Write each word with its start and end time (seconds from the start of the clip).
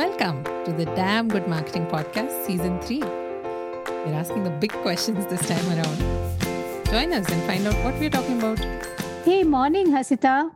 Welcome 0.00 0.44
to 0.64 0.72
the 0.72 0.86
Damn 0.86 1.28
Good 1.28 1.46
Marketing 1.46 1.84
Podcast, 1.84 2.46
Season 2.46 2.80
3. 2.80 3.00
We're 3.00 4.14
asking 4.14 4.44
the 4.44 4.56
big 4.58 4.72
questions 4.72 5.26
this 5.26 5.46
time 5.46 5.66
around. 5.68 5.98
Join 6.86 7.12
us 7.12 7.30
and 7.30 7.42
find 7.42 7.66
out 7.66 7.74
what 7.84 8.00
we're 8.00 8.08
talking 8.08 8.38
about. 8.38 8.58
Hey, 9.26 9.42
morning, 9.42 9.88
Hasita. 9.88 10.52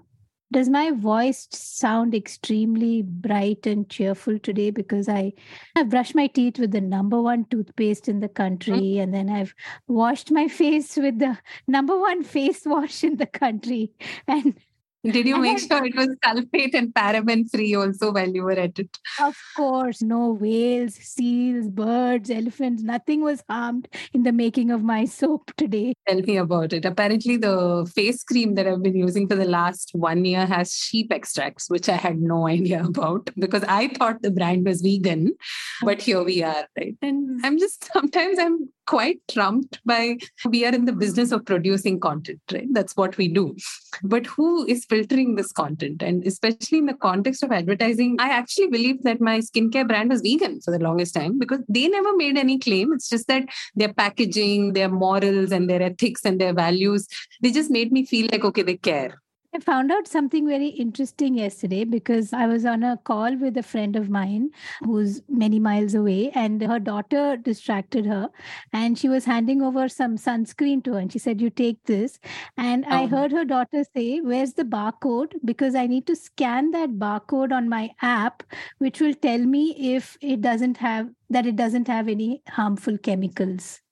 Does 0.51 0.71
my 0.71 0.93
voice 0.93 1.47
sound 1.51 2.15
extremely 2.15 3.03
bright 3.03 3.67
and 3.67 3.87
cheerful 3.91 4.39
today? 4.39 4.71
Because 4.71 5.11
I 5.11 5.35
have 5.77 5.91
brushed 5.91 6.15
my 6.15 6.27
teeth 6.27 6.59
with 6.59 6.71
the 6.71 6.81
number 6.81 7.21
one 7.21 7.45
toothpaste 7.51 8.09
in 8.09 8.21
the 8.21 8.31
country, 8.31 8.73
mm-hmm. 8.73 9.03
and 9.03 9.13
then 9.13 9.29
I've 9.29 9.55
washed 9.87 10.31
my 10.31 10.49
face 10.63 10.97
with 10.97 11.19
the 11.19 11.37
number 11.69 11.99
one 12.01 12.23
face 12.23 12.63
wash 12.65 13.05
in 13.05 13.19
the 13.19 13.27
country. 13.27 13.93
And 14.27 14.59
did 15.05 15.27
you 15.27 15.39
make 15.39 15.59
sure 15.59 15.85
it 15.85 15.95
was 15.95 16.09
sulfate 16.25 16.75
and 16.75 16.93
paraben 16.95 17.49
free 17.51 17.75
also 17.75 18.13
while 18.13 18.29
you 18.29 18.43
were 18.43 18.53
at 18.53 18.79
it? 18.79 18.99
Of 19.21 19.37
course, 19.57 20.01
no 20.01 20.31
whales, 20.31 20.95
seals, 20.95 21.69
birds, 21.69 22.31
elephants, 22.31 22.83
nothing 22.83 23.23
was 23.23 23.43
harmed 23.49 23.89
in 24.13 24.23
the 24.23 24.33
making 24.33 24.71
of 24.71 24.83
my 24.83 25.05
soap 25.05 25.53
today. 25.57 25.95
Tell 26.09 26.21
me 26.23 26.37
about 26.39 26.73
it. 26.73 26.85
Apparently, 26.85 27.37
the 27.37 27.91
face 27.95 28.23
cream 28.25 28.55
that 28.55 28.67
I've 28.67 28.83
been 28.83 28.97
using 28.97 29.29
for 29.29 29.35
the 29.35 29.45
last 29.45 29.91
one 29.93 30.25
year 30.25 30.47
has 30.47 30.73
sheep 30.73 31.13
extracts, 31.13 31.69
which 31.69 31.89
I 31.89 31.97
had 31.97 32.19
no 32.19 32.47
idea 32.57 32.83
about 32.83 33.31
because 33.39 33.65
I 33.65 33.89
thought 33.89 34.23
the 34.23 34.31
brand 34.31 34.65
was 34.67 34.81
vegan. 34.81 35.35
But 35.83 36.01
here 36.01 36.23
we 36.23 36.43
are, 36.43 36.67
right? 36.79 36.97
And 37.03 37.41
I'm 37.45 37.59
just 37.59 37.91
sometimes 37.93 38.39
I'm 38.39 38.71
quite 38.87 39.21
trumped 39.31 39.81
by 39.85 40.17
we 40.47 40.65
are 40.65 40.75
in 40.75 40.85
the 40.85 40.93
business 40.93 41.33
of 41.33 41.45
producing 41.45 42.01
content, 42.01 42.41
right? 42.53 42.69
That's 42.73 42.97
what 42.97 43.17
we 43.17 43.29
do. 43.29 43.57
But 44.03 44.27
who 44.27 44.67
is 44.67 44.85
filtering 44.85 45.35
this 45.35 45.53
content? 45.53 46.03
And 46.03 46.27
especially 46.27 46.79
in 46.79 46.87
the 46.87 46.95
context 46.95 47.43
of 47.43 47.53
advertising, 47.53 48.17
I 48.19 48.29
actually 48.29 48.69
believe 48.69 49.03
that 49.03 49.21
my 49.21 49.39
skincare 49.39 49.87
brand 49.87 50.11
was 50.11 50.21
vegan 50.21 50.61
for 50.61 50.71
the 50.71 50.83
longest 50.83 51.15
time 51.15 51.39
because 51.39 51.61
they 51.69 51.89
never 51.89 52.17
made 52.17 52.37
any 52.37 52.59
claim. 52.59 52.93
It's 52.93 53.09
just 53.09 53.29
that 53.29 53.45
their 53.75 53.93
packaging, 53.93 54.73
their 54.73 54.89
morals, 54.89 55.53
and 55.53 55.69
their 55.69 55.83
ethics 55.83 56.25
and 56.25 56.41
their 56.41 56.53
values, 56.53 57.07
they 57.41 57.51
just 57.51 57.71
made 57.71 57.93
me 57.93 58.05
feel 58.05 58.29
like, 58.31 58.45
okay, 58.45 58.63
they 58.63 58.77
care. 58.77 59.21
I 59.55 59.61
found 59.61 59.93
out 59.93 60.09
something 60.09 60.49
very 60.49 60.67
interesting 60.67 61.37
yesterday 61.37 61.85
because 61.85 62.33
I 62.33 62.49
was 62.49 62.65
on 62.65 62.83
a 62.83 62.97
call 62.97 63.37
with 63.37 63.57
a 63.57 63.63
friend 63.63 63.95
of 63.95 64.11
mine 64.11 64.51
who's 64.83 65.23
many 65.29 65.61
miles 65.61 65.95
away, 65.95 66.33
and 66.35 66.61
her 66.61 66.81
daughter 66.81 67.37
distracted 67.37 68.05
her. 68.05 68.31
And 68.73 68.99
she 68.99 69.09
was 69.09 69.27
handing 69.27 69.63
over 69.63 69.89
some 69.89 70.17
sunscreen 70.17 70.83
to 70.85 70.95
her, 70.95 70.99
and 70.99 71.13
she 71.13 71.21
said, 71.21 71.41
You 71.41 71.51
take 71.51 71.85
this. 71.85 72.19
And 72.57 72.85
oh. 72.87 72.97
I 72.97 73.07
heard 73.07 73.31
her 73.31 73.45
daughter 73.45 73.85
say, 73.95 74.19
Where's 74.21 74.55
the 74.55 74.65
barcode? 74.65 75.35
Because 75.45 75.77
I 75.77 75.87
need 75.87 76.09
to 76.09 76.17
scan 76.17 76.73
that 76.73 76.99
barcode 76.99 77.53
on 77.53 77.69
my 77.69 77.91
app, 78.03 78.43
which 78.79 79.01
will 79.01 79.15
tell 79.15 79.39
me 79.39 79.95
if 79.95 80.19
it 80.21 80.41
doesn't 80.41 80.79
have 80.79 81.11
that 81.31 81.47
it 81.47 81.55
doesn't 81.55 81.87
have 81.87 82.09
any 82.09 82.43
harmful 82.49 82.99
chemicals. 82.99 83.84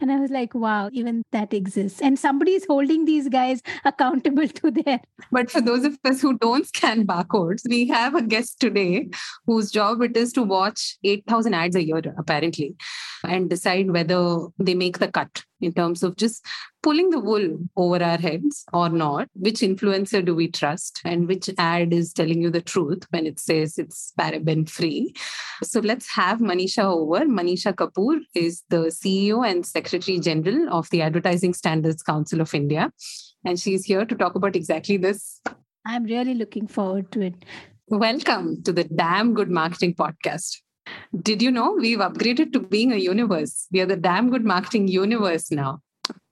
And 0.00 0.12
I 0.12 0.16
was 0.16 0.30
like, 0.30 0.54
wow, 0.54 0.90
even 0.92 1.22
that 1.32 1.52
exists. 1.52 2.00
And 2.00 2.18
somebody 2.18 2.52
is 2.52 2.64
holding 2.66 3.04
these 3.04 3.28
guys 3.28 3.62
accountable 3.84 4.48
to 4.60 4.70
their. 4.70 5.00
But 5.30 5.50
for 5.50 5.60
those 5.60 5.84
of 5.84 5.98
us 6.04 6.20
who 6.20 6.38
don't 6.38 6.66
scan 6.66 7.06
barcodes, 7.06 7.62
we 7.68 7.86
have 7.88 8.14
a 8.14 8.22
guest 8.22 8.60
today 8.60 9.08
whose 9.46 9.70
job 9.70 10.02
it 10.02 10.16
is 10.16 10.32
to 10.34 10.42
watch 10.42 10.96
8,000 11.04 11.54
ads 11.54 11.76
a 11.76 11.84
year, 11.84 12.02
apparently, 12.16 12.76
and 13.24 13.50
decide 13.50 13.90
whether 13.90 14.46
they 14.58 14.74
make 14.74 14.98
the 14.98 15.08
cut 15.08 15.42
in 15.60 15.72
terms 15.72 16.02
of 16.02 16.16
just 16.16 16.44
pulling 16.82 17.10
the 17.10 17.18
wool 17.18 17.58
over 17.76 18.02
our 18.02 18.18
heads 18.18 18.64
or 18.72 18.88
not. 18.88 19.28
Which 19.34 19.60
influencer 19.60 20.24
do 20.24 20.34
we 20.34 20.48
trust 20.50 21.00
and 21.04 21.26
which 21.26 21.50
ad 21.58 21.92
is 21.92 22.12
telling 22.12 22.40
you 22.40 22.50
the 22.50 22.62
truth 22.62 23.06
when 23.10 23.26
it 23.26 23.38
says 23.38 23.78
it's 23.78 24.12
paraben 24.18 24.68
free? 24.68 25.14
So 25.62 25.80
let's 25.80 26.10
have 26.10 26.38
Manisha 26.38 26.84
over. 26.84 27.24
Manisha 27.24 27.72
Kapoor 27.74 28.20
is 28.34 28.62
the 28.68 28.86
CEO 28.86 29.48
and 29.48 29.66
Secretary 29.66 30.18
General 30.18 30.72
of 30.72 30.88
the 30.90 31.02
Advertising 31.02 31.54
Standards 31.54 32.02
Council 32.02 32.40
of 32.40 32.54
India. 32.54 32.92
And 33.44 33.58
she's 33.58 33.84
here 33.84 34.04
to 34.04 34.14
talk 34.14 34.34
about 34.34 34.56
exactly 34.56 34.96
this. 34.96 35.40
I'm 35.86 36.04
really 36.04 36.34
looking 36.34 36.66
forward 36.66 37.10
to 37.12 37.22
it. 37.22 37.44
Welcome 37.86 38.62
to 38.64 38.72
the 38.72 38.84
Damn 38.84 39.32
Good 39.32 39.50
Marketing 39.50 39.94
Podcast. 39.94 40.58
Did 41.22 41.42
you 41.42 41.50
know 41.50 41.72
we've 41.72 41.98
upgraded 41.98 42.52
to 42.52 42.60
being 42.60 42.92
a 42.92 42.96
universe? 42.96 43.66
We 43.72 43.80
are 43.80 43.86
the 43.86 43.96
damn 43.96 44.30
good 44.30 44.44
marketing 44.44 44.88
universe 44.88 45.50
now 45.50 45.80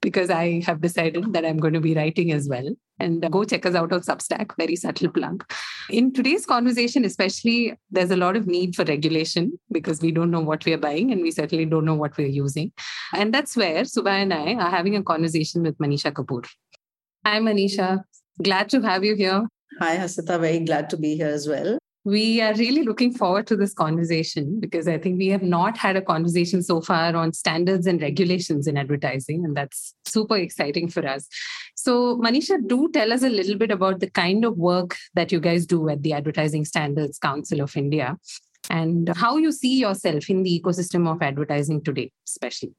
because 0.00 0.30
I 0.30 0.62
have 0.64 0.80
decided 0.80 1.32
that 1.32 1.44
I'm 1.44 1.58
going 1.58 1.74
to 1.74 1.80
be 1.80 1.94
writing 1.94 2.32
as 2.32 2.48
well. 2.48 2.68
And 2.98 3.24
uh, 3.24 3.28
go 3.28 3.44
check 3.44 3.66
us 3.66 3.74
out 3.74 3.92
on 3.92 4.00
Substack, 4.00 4.52
very 4.56 4.76
subtle 4.76 5.10
plug. 5.10 5.44
In 5.90 6.12
today's 6.12 6.46
conversation, 6.46 7.04
especially, 7.04 7.74
there's 7.90 8.10
a 8.10 8.16
lot 8.16 8.36
of 8.36 8.46
need 8.46 8.76
for 8.76 8.84
regulation 8.84 9.58
because 9.70 10.00
we 10.00 10.12
don't 10.12 10.30
know 10.30 10.40
what 10.40 10.64
we're 10.64 10.78
buying 10.78 11.10
and 11.10 11.22
we 11.22 11.30
certainly 11.30 11.64
don't 11.64 11.84
know 11.84 11.94
what 11.94 12.16
we're 12.16 12.28
using. 12.28 12.72
And 13.14 13.34
that's 13.34 13.56
where 13.56 13.82
Subha 13.82 14.22
and 14.22 14.32
I 14.32 14.54
are 14.54 14.70
having 14.70 14.96
a 14.96 15.02
conversation 15.02 15.62
with 15.62 15.76
Manisha 15.78 16.12
Kapoor. 16.12 16.46
Hi, 17.26 17.40
Manisha. 17.40 18.02
Glad 18.42 18.68
to 18.70 18.80
have 18.82 19.04
you 19.04 19.16
here. 19.16 19.46
Hi, 19.80 19.96
Hasita. 19.96 20.40
Very 20.40 20.60
glad 20.60 20.88
to 20.90 20.96
be 20.96 21.16
here 21.16 21.26
as 21.26 21.48
well. 21.48 21.78
We 22.06 22.40
are 22.40 22.54
really 22.54 22.84
looking 22.84 23.12
forward 23.12 23.48
to 23.48 23.56
this 23.56 23.74
conversation 23.74 24.60
because 24.60 24.86
I 24.86 24.96
think 24.96 25.18
we 25.18 25.26
have 25.30 25.42
not 25.42 25.76
had 25.76 25.96
a 25.96 26.00
conversation 26.00 26.62
so 26.62 26.80
far 26.80 27.16
on 27.16 27.32
standards 27.32 27.84
and 27.84 28.00
regulations 28.00 28.68
in 28.68 28.76
advertising, 28.76 29.44
and 29.44 29.56
that's 29.56 29.92
super 30.04 30.36
exciting 30.36 30.88
for 30.88 31.04
us. 31.04 31.26
So, 31.74 32.16
Manisha, 32.18 32.64
do 32.64 32.88
tell 32.92 33.12
us 33.12 33.24
a 33.24 33.28
little 33.28 33.56
bit 33.56 33.72
about 33.72 33.98
the 33.98 34.08
kind 34.08 34.44
of 34.44 34.56
work 34.56 34.96
that 35.14 35.32
you 35.32 35.40
guys 35.40 35.66
do 35.66 35.88
at 35.88 36.04
the 36.04 36.12
Advertising 36.12 36.64
Standards 36.64 37.18
Council 37.18 37.60
of 37.60 37.76
India 37.76 38.16
and 38.70 39.10
how 39.16 39.36
you 39.36 39.50
see 39.50 39.76
yourself 39.80 40.30
in 40.30 40.44
the 40.44 40.62
ecosystem 40.62 41.12
of 41.12 41.20
advertising 41.22 41.82
today, 41.82 42.12
especially. 42.24 42.72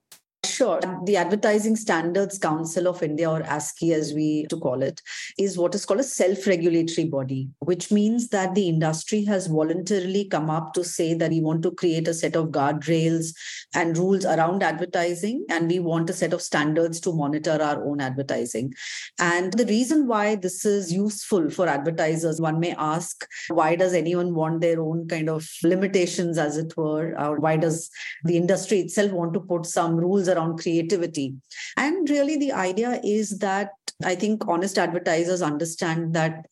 Sure. 0.57 0.79
The 1.06 1.18
Advertising 1.18 1.75
Standards 1.75 2.40
Council 2.40 2.88
of 2.88 3.03
India, 3.03 3.29
or 3.29 3.41
ASCI 3.41 3.94
as 3.94 4.16
we 4.16 4.47
to 4.50 4.57
call 4.57 4.81
it, 4.81 5.03
is 5.38 5.56
what 5.56 5.75
is 5.75 5.85
called 5.85 6.00
a 6.00 6.03
self-regulatory 6.03 7.09
body, 7.09 7.50
which 7.59 7.91
means 7.91 8.29
that 8.29 8.56
the 8.56 8.67
industry 8.67 9.23
has 9.25 9.46
voluntarily 9.46 10.25
come 10.25 10.50
up 10.50 10.73
to 10.73 10.84
say 10.84 11.13
that 11.13 11.29
we 11.29 11.41
want 11.41 11.62
to 11.62 11.69
create 11.69 12.07
a 12.07 12.13
set 12.16 12.35
of 12.35 12.47
guardrails 12.47 13.35
and 13.75 14.00
rules 14.00 14.25
around 14.25 14.63
advertising, 14.63 15.46
and 15.47 15.69
we 15.69 15.78
want 15.78 16.09
a 16.09 16.13
set 16.13 16.34
of 16.34 16.41
standards 16.41 17.00
to 17.01 17.13
monitor 17.13 17.62
our 17.62 17.85
own 17.88 18.01
advertising. 18.01 18.73
And 19.19 19.53
the 19.53 19.67
reason 19.67 20.07
why 20.07 20.38
this 20.38 20.66
is 20.66 20.91
useful 20.91 21.51
for 21.51 21.67
advertisers, 21.67 22.41
one 22.41 22.59
may 22.59 22.73
ask, 22.79 23.28
why 23.50 23.75
does 23.75 23.94
anyone 23.94 24.34
want 24.34 24.62
their 24.62 24.81
own 24.81 25.07
kind 25.07 25.29
of 25.29 25.47
limitations, 25.62 26.40
as 26.40 26.57
it 26.57 26.75
were? 26.75 27.13
Or 27.19 27.40
why 27.40 27.57
does 27.57 27.91
the 28.23 28.38
industry 28.38 28.79
itself 28.79 29.12
want 29.12 29.35
to 29.35 29.40
put 29.40 29.67
some 29.67 29.96
rules 29.96 30.28
around 30.28 30.47
creativity. 30.56 31.35
And 31.75 32.09
really, 32.09 32.38
the 32.38 32.53
idea 32.53 33.02
is 33.03 33.40
that 33.40 33.72
I 34.03 34.16
think 34.16 34.47
honest 34.47 34.78
advertisers 34.78 35.41
understand 35.41 36.13
that 36.13 36.46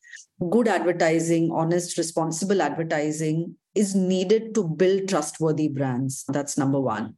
good 0.50 0.67
advertising, 0.67 1.51
honest, 1.51 1.97
responsible 1.97 2.61
advertising 2.61 3.56
is 3.75 3.94
needed 3.94 4.56
to 4.56 4.63
build 4.63 5.07
trustworthy 5.07 5.67
brands. 5.67 6.23
That's 6.29 6.57
number 6.57 6.79
one. 6.79 7.16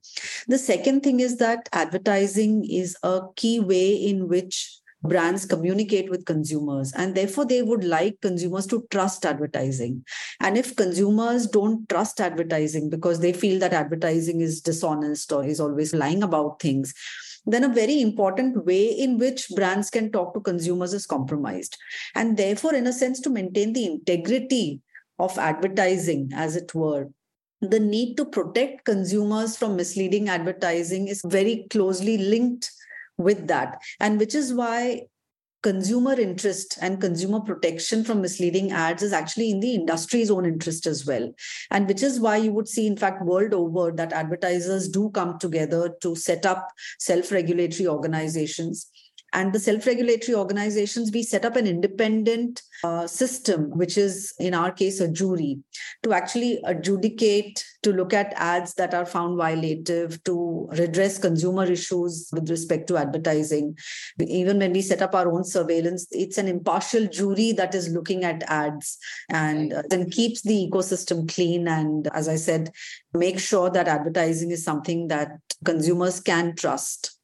The 0.47 0.57
second 0.57 1.01
thing 1.01 1.19
is 1.19 1.37
that 1.37 1.69
advertising 1.71 2.65
is 2.69 2.97
a 3.03 3.21
key 3.35 3.59
way 3.59 3.93
in 3.93 4.27
which 4.27 4.79
brands 5.03 5.45
communicate 5.45 6.09
with 6.09 6.25
consumers 6.25 6.91
and 6.93 7.15
therefore 7.15 7.45
they 7.45 7.61
would 7.61 7.83
like 7.83 8.19
consumers 8.21 8.65
to 8.67 8.85
trust 8.89 9.25
advertising. 9.25 10.03
And 10.39 10.57
if 10.57 10.75
consumers 10.75 11.47
don't 11.47 11.87
trust 11.87 12.19
advertising 12.19 12.89
because 12.89 13.19
they 13.19 13.33
feel 13.33 13.59
that 13.59 13.73
advertising 13.73 14.41
is 14.41 14.61
dishonest 14.61 15.31
or 15.31 15.45
is 15.45 15.59
always 15.59 15.93
lying 15.93 16.23
about 16.23 16.59
things 16.59 16.93
then 17.49 17.63
a 17.63 17.73
very 17.73 18.01
important 18.01 18.65
way 18.65 18.87
in 18.87 19.17
which 19.17 19.47
brands 19.55 19.89
can 19.89 20.11
talk 20.11 20.33
to 20.33 20.41
consumers 20.41 20.93
is 20.93 21.05
compromised. 21.05 21.77
And 22.13 22.35
therefore 22.35 22.75
in 22.75 22.85
a 22.87 22.91
sense 22.91 23.21
to 23.21 23.29
maintain 23.29 23.71
the 23.71 23.85
integrity 23.85 24.81
of 25.17 25.37
advertising 25.37 26.31
as 26.35 26.57
it 26.57 26.75
were 26.75 27.07
the 27.61 27.79
need 27.79 28.15
to 28.15 28.25
protect 28.25 28.85
consumers 28.85 29.57
from 29.57 29.75
misleading 29.75 30.29
advertising 30.29 31.07
is 31.07 31.21
very 31.25 31.65
closely 31.71 32.17
linked 32.17 32.71
with 33.17 33.47
that. 33.47 33.81
And 33.99 34.19
which 34.19 34.35
is 34.35 34.53
why 34.53 35.07
consumer 35.63 36.13
interest 36.13 36.77
and 36.81 37.01
consumer 37.01 37.39
protection 37.39 38.03
from 38.03 38.21
misleading 38.21 38.71
ads 38.71 39.01
is 39.01 39.11
actually 39.11 39.49
in 39.51 39.59
the 39.59 39.73
industry's 39.73 40.29
own 40.29 40.45
interest 40.45 40.85
as 40.85 41.05
well. 41.05 41.31
And 41.71 41.87
which 41.87 42.03
is 42.03 42.19
why 42.19 42.37
you 42.37 42.51
would 42.53 42.67
see 42.67 42.87
in 42.87 42.95
fact 42.95 43.23
world 43.23 43.53
over 43.53 43.91
that 43.91 44.13
advertisers 44.13 44.87
do 44.87 45.09
come 45.09 45.39
together 45.39 45.95
to 46.01 46.15
set 46.15 46.45
up 46.45 46.69
self 46.99 47.31
regulatory 47.31 47.87
organizations 47.87 48.89
And 49.37 49.53
the 49.53 49.59
self 49.59 49.85
regulatory 49.85 50.35
organizations, 50.35 51.11
we 51.13 51.21
set 51.21 51.45
up 51.45 51.55
an 51.55 51.67
independent 51.67 52.63
uh, 52.83 53.05
system, 53.05 53.69
which 53.69 53.95
is 53.95 54.33
in 54.39 54.55
our 54.55 54.71
case 54.71 54.99
a 54.99 55.07
jury, 55.07 55.59
to 56.01 56.11
actually 56.11 56.59
adjudicate, 56.65 57.63
to 57.83 57.93
look 57.93 58.15
at 58.15 58.33
ads 58.35 58.73
that 58.73 58.95
are 58.95 59.05
found 59.05 59.37
violative, 59.37 60.23
to 60.23 60.67
redress 60.71 61.19
consumer 61.19 61.65
issues 61.65 62.29
with 62.33 62.49
respect 62.49 62.87
to 62.87 62.97
advertising. 62.97 63.77
Even 64.19 64.57
when 64.57 64.73
we 64.73 64.81
set 64.81 65.03
up 65.03 65.13
our 65.13 65.31
own 65.31 65.43
surveillance, 65.43 66.07
it's 66.09 66.39
an 66.39 66.47
impartial 66.47 67.05
jury 67.05 67.51
that 67.51 67.75
is 67.75 67.89
looking 67.89 68.23
at 68.23 68.41
ads 68.47 68.97
and 69.29 69.71
uh, 69.71 69.83
then 69.87 70.09
keeps 70.09 70.41
the 70.41 70.67
ecosystem 70.67 71.31
clean. 71.31 71.67
And 71.67 72.07
as 72.15 72.27
I 72.27 72.37
said, 72.37 72.71
make 73.13 73.37
sure 73.37 73.69
that 73.69 73.87
advertising 73.87 74.49
is 74.49 74.63
something 74.63 75.09
that 75.09 75.29
consumers 75.63 76.19
can 76.21 76.55
trust. 76.55 77.16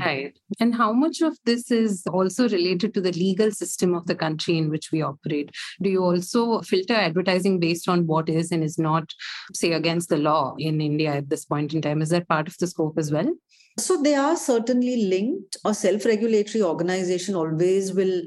Right. 0.00 0.38
And 0.58 0.74
how 0.74 0.92
much 0.92 1.20
of 1.20 1.36
this 1.44 1.70
is 1.70 2.02
also 2.12 2.48
related 2.48 2.94
to 2.94 3.00
the 3.00 3.12
legal 3.12 3.50
system 3.50 3.94
of 3.94 4.06
the 4.06 4.14
country 4.14 4.58
in 4.58 4.70
which 4.70 4.90
we 4.92 5.02
operate? 5.02 5.50
Do 5.82 5.90
you 5.90 6.02
also 6.02 6.60
filter 6.62 6.94
advertising 6.94 7.60
based 7.60 7.88
on 7.88 8.06
what 8.06 8.28
is 8.28 8.50
and 8.50 8.64
is 8.64 8.78
not, 8.78 9.12
say, 9.52 9.72
against 9.72 10.08
the 10.08 10.16
law 10.16 10.54
in 10.58 10.80
India 10.80 11.14
at 11.14 11.28
this 11.28 11.44
point 11.44 11.74
in 11.74 11.82
time? 11.82 12.02
Is 12.02 12.10
that 12.10 12.28
part 12.28 12.48
of 12.48 12.56
the 12.58 12.66
scope 12.66 12.98
as 12.98 13.12
well? 13.12 13.30
So 13.78 14.02
they 14.02 14.14
are 14.14 14.36
certainly 14.36 15.04
linked. 15.04 15.56
A 15.64 15.74
self 15.74 16.04
regulatory 16.04 16.62
organization 16.62 17.34
always 17.34 17.92
will 17.92 18.22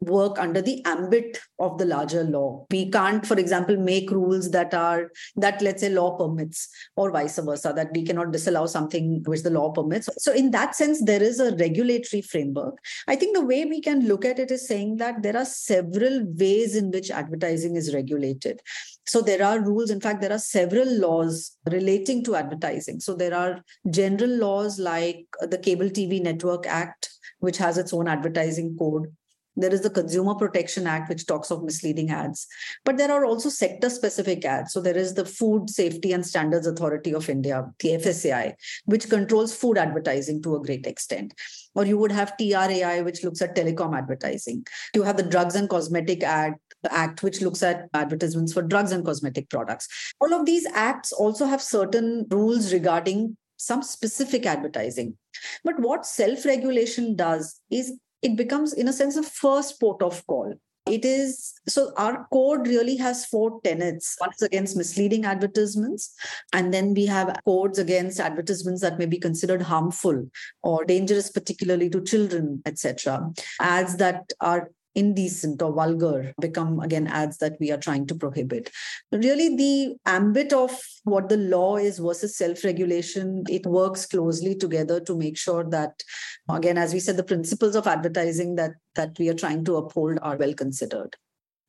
work 0.00 0.38
under 0.38 0.60
the 0.60 0.84
ambit 0.84 1.38
of 1.58 1.78
the 1.78 1.84
larger 1.84 2.24
law. 2.24 2.66
We 2.70 2.90
can't 2.90 3.26
for 3.26 3.38
example 3.38 3.76
make 3.76 4.10
rules 4.10 4.50
that 4.50 4.74
are 4.74 5.10
that 5.36 5.62
let's 5.62 5.82
say 5.82 5.88
law 5.88 6.16
permits 6.16 6.68
or 6.96 7.10
vice 7.10 7.38
versa 7.38 7.72
that 7.74 7.92
we 7.94 8.04
cannot 8.04 8.32
disallow 8.32 8.66
something 8.66 9.22
which 9.26 9.42
the 9.42 9.50
law 9.50 9.70
permits. 9.72 10.08
So 10.18 10.32
in 10.32 10.50
that 10.52 10.74
sense 10.74 11.02
there 11.04 11.22
is 11.22 11.40
a 11.40 11.56
regulatory 11.56 12.22
framework. 12.22 12.78
I 13.08 13.16
think 13.16 13.36
the 13.36 13.44
way 13.44 13.64
we 13.64 13.80
can 13.80 14.06
look 14.06 14.24
at 14.24 14.38
it 14.38 14.50
is 14.50 14.66
saying 14.66 14.96
that 14.96 15.22
there 15.22 15.36
are 15.36 15.44
several 15.44 16.24
ways 16.24 16.76
in 16.76 16.90
which 16.90 17.10
advertising 17.10 17.76
is 17.76 17.94
regulated. 17.94 18.60
So 19.06 19.20
there 19.20 19.44
are 19.44 19.60
rules 19.60 19.90
in 19.90 20.00
fact 20.00 20.20
there 20.20 20.32
are 20.32 20.38
several 20.38 20.88
laws 20.98 21.56
relating 21.70 22.24
to 22.24 22.36
advertising. 22.36 23.00
So 23.00 23.14
there 23.14 23.34
are 23.34 23.62
general 23.90 24.30
laws 24.30 24.78
like 24.78 25.26
the 25.40 25.58
cable 25.58 25.86
tv 25.86 26.22
network 26.22 26.66
act 26.66 27.10
which 27.40 27.58
has 27.58 27.78
its 27.78 27.92
own 27.92 28.08
advertising 28.08 28.76
code 28.78 29.12
there 29.56 29.72
is 29.72 29.80
the 29.80 29.90
Consumer 29.90 30.34
Protection 30.34 30.86
Act, 30.86 31.08
which 31.08 31.26
talks 31.26 31.50
of 31.50 31.62
misleading 31.62 32.10
ads. 32.10 32.46
But 32.84 32.96
there 32.96 33.10
are 33.10 33.24
also 33.24 33.48
sector 33.48 33.88
specific 33.88 34.44
ads. 34.44 34.72
So 34.72 34.80
there 34.80 34.96
is 34.96 35.14
the 35.14 35.24
Food 35.24 35.70
Safety 35.70 36.12
and 36.12 36.24
Standards 36.24 36.66
Authority 36.66 37.14
of 37.14 37.28
India, 37.28 37.64
the 37.80 37.88
FSSAI, 37.90 38.54
which 38.84 39.08
controls 39.08 39.54
food 39.54 39.78
advertising 39.78 40.42
to 40.42 40.56
a 40.56 40.62
great 40.62 40.86
extent. 40.86 41.34
Or 41.74 41.84
you 41.84 41.98
would 41.98 42.12
have 42.12 42.36
TRAI, 42.36 43.04
which 43.04 43.24
looks 43.24 43.42
at 43.42 43.56
telecom 43.56 43.96
advertising. 43.96 44.66
You 44.94 45.02
have 45.02 45.16
the 45.16 45.22
Drugs 45.22 45.54
and 45.54 45.68
Cosmetic 45.68 46.22
Act, 46.22 46.60
Act, 46.90 47.22
which 47.22 47.40
looks 47.40 47.62
at 47.62 47.88
advertisements 47.94 48.52
for 48.52 48.62
drugs 48.62 48.92
and 48.92 49.04
cosmetic 49.04 49.50
products. 49.50 49.88
All 50.20 50.32
of 50.32 50.46
these 50.46 50.66
acts 50.72 51.12
also 51.12 51.46
have 51.46 51.60
certain 51.60 52.26
rules 52.30 52.72
regarding 52.72 53.36
some 53.56 53.82
specific 53.82 54.46
advertising. 54.46 55.16
But 55.64 55.80
what 55.80 56.06
self 56.06 56.44
regulation 56.44 57.16
does 57.16 57.60
is 57.70 57.98
it 58.26 58.36
becomes, 58.36 58.72
in 58.72 58.88
a 58.88 58.92
sense, 58.92 59.16
a 59.16 59.22
first 59.22 59.78
port 59.78 60.02
of 60.02 60.26
call. 60.26 60.52
It 60.86 61.04
is 61.04 61.52
so 61.68 61.92
our 61.96 62.28
code 62.32 62.68
really 62.68 62.96
has 62.96 63.26
four 63.26 63.60
tenets. 63.64 64.14
One 64.18 64.30
is 64.30 64.42
against 64.42 64.76
misleading 64.76 65.24
advertisements, 65.24 66.14
and 66.52 66.72
then 66.72 66.94
we 66.94 67.06
have 67.06 67.36
codes 67.44 67.80
against 67.80 68.20
advertisements 68.20 68.82
that 68.82 68.98
may 68.98 69.06
be 69.06 69.18
considered 69.18 69.62
harmful 69.62 70.30
or 70.62 70.84
dangerous, 70.84 71.30
particularly 71.30 71.90
to 71.90 72.02
children, 72.02 72.62
etc. 72.66 73.32
Ads 73.60 73.96
that 73.96 74.32
are 74.40 74.70
indecent 74.96 75.60
or 75.62 75.72
vulgar 75.72 76.32
become 76.40 76.80
again 76.80 77.06
ads 77.06 77.36
that 77.38 77.56
we 77.60 77.70
are 77.70 77.76
trying 77.76 78.06
to 78.06 78.14
prohibit 78.14 78.70
really 79.12 79.54
the 79.56 79.94
ambit 80.06 80.52
of 80.52 80.80
what 81.04 81.28
the 81.28 81.36
law 81.36 81.76
is 81.76 81.98
versus 81.98 82.36
self-regulation 82.36 83.44
it 83.48 83.66
works 83.66 84.06
closely 84.06 84.54
together 84.54 84.98
to 84.98 85.16
make 85.16 85.36
sure 85.36 85.64
that 85.64 86.02
again 86.48 86.78
as 86.78 86.94
we 86.94 86.98
said 86.98 87.16
the 87.16 87.30
principles 87.32 87.76
of 87.76 87.86
advertising 87.86 88.56
that 88.56 88.72
that 88.94 89.16
we 89.18 89.28
are 89.28 89.34
trying 89.34 89.64
to 89.64 89.76
uphold 89.76 90.18
are 90.22 90.36
well 90.36 90.54
considered 90.54 91.14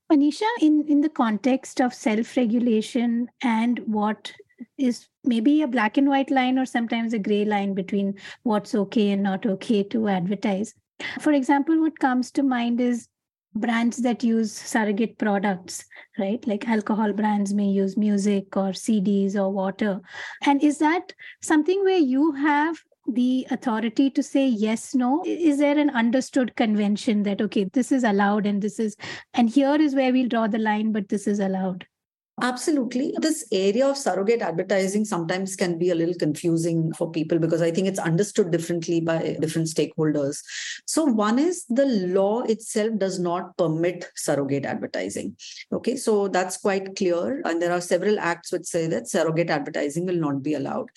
Manisha, 0.10 0.48
in, 0.62 0.86
in 0.88 1.02
the 1.02 1.10
context 1.10 1.82
of 1.82 1.94
self 1.94 2.38
regulation 2.38 3.30
and 3.44 3.80
what 3.80 4.32
is 4.78 5.08
maybe 5.26 5.62
a 5.62 5.68
black 5.68 5.98
and 5.98 6.08
white 6.08 6.32
line 6.32 6.58
or 6.58 6.66
sometimes 6.66 7.14
a 7.14 7.20
gray 7.20 7.44
line 7.44 7.74
between 7.74 8.16
what's 8.44 8.74
okay 8.74 9.12
and 9.12 9.22
not 9.22 9.46
okay 9.46 9.84
to 9.84 10.08
advertise. 10.08 10.74
For 11.20 11.34
example, 11.34 11.80
what 11.82 12.00
comes 12.00 12.32
to 12.32 12.44
mind 12.44 12.80
is 12.80 13.08
brands 13.58 13.98
that 13.98 14.24
use 14.24 14.52
surrogate 14.54 15.18
products, 15.18 15.86
right? 16.18 16.46
Like 16.48 16.68
alcohol 16.68 17.14
brands 17.14 17.54
may 17.54 17.68
use 17.68 17.98
music 17.98 18.56
or 18.56 18.70
CDs 18.70 19.36
or 19.36 19.52
water. 19.52 20.02
And 20.46 20.64
is 20.64 20.78
that 20.80 21.14
something 21.42 21.84
where 21.84 21.98
you 21.98 22.32
have 22.34 22.78
the 23.08 23.48
authority 23.52 24.10
to 24.12 24.22
say 24.22 24.48
yes, 24.48 24.94
no? 24.94 25.24
Is 25.26 25.60
there 25.60 25.78
an 25.78 25.90
understood 25.92 26.56
convention 26.56 27.24
that, 27.24 27.42
okay, 27.42 27.64
this 27.66 27.92
is 27.92 28.04
allowed 28.04 28.46
and 28.46 28.62
this 28.62 28.80
is, 28.80 28.96
and 29.34 29.50
here 29.50 29.76
is 29.76 29.96
where 29.96 30.12
we'll 30.12 30.28
draw 30.28 30.48
the 30.48 30.60
line, 30.60 30.92
but 30.92 31.10
this 31.10 31.28
is 31.28 31.40
allowed? 31.40 31.86
Absolutely. 32.40 33.16
This 33.20 33.44
area 33.52 33.88
of 33.88 33.98
surrogate 33.98 34.44
advertising 34.44 35.06
sometimes 35.06 35.56
can 35.56 35.80
be 35.80 35.90
a 35.90 35.96
little 35.96 36.14
confusing 36.14 36.94
for 36.94 37.10
people 37.10 37.40
because 37.40 37.64
I 37.64 37.72
think 37.72 37.88
it's 37.88 37.98
understood 37.98 38.52
differently 38.52 39.02
by 39.02 39.38
different 39.42 39.70
stakeholders. 39.70 40.44
So, 40.86 41.04
one 41.04 41.40
is 41.40 41.66
the 41.68 41.88
law 41.88 42.44
itself 42.44 43.00
does 43.00 43.18
not 43.18 43.58
permit 43.58 44.06
surrogate 44.16 44.66
advertising. 44.66 45.36
Okay, 45.72 45.96
so 45.96 46.28
that's 46.28 46.58
quite 46.58 46.96
clear. 46.96 47.42
And 47.44 47.60
there 47.60 47.72
are 47.72 47.82
several 47.82 48.20
acts 48.20 48.52
which 48.52 48.66
say 48.66 48.86
that 48.86 49.08
surrogate 49.08 49.50
advertising 49.50 50.06
will 50.06 50.20
not 50.20 50.44
be 50.44 50.54
allowed. 50.54 50.90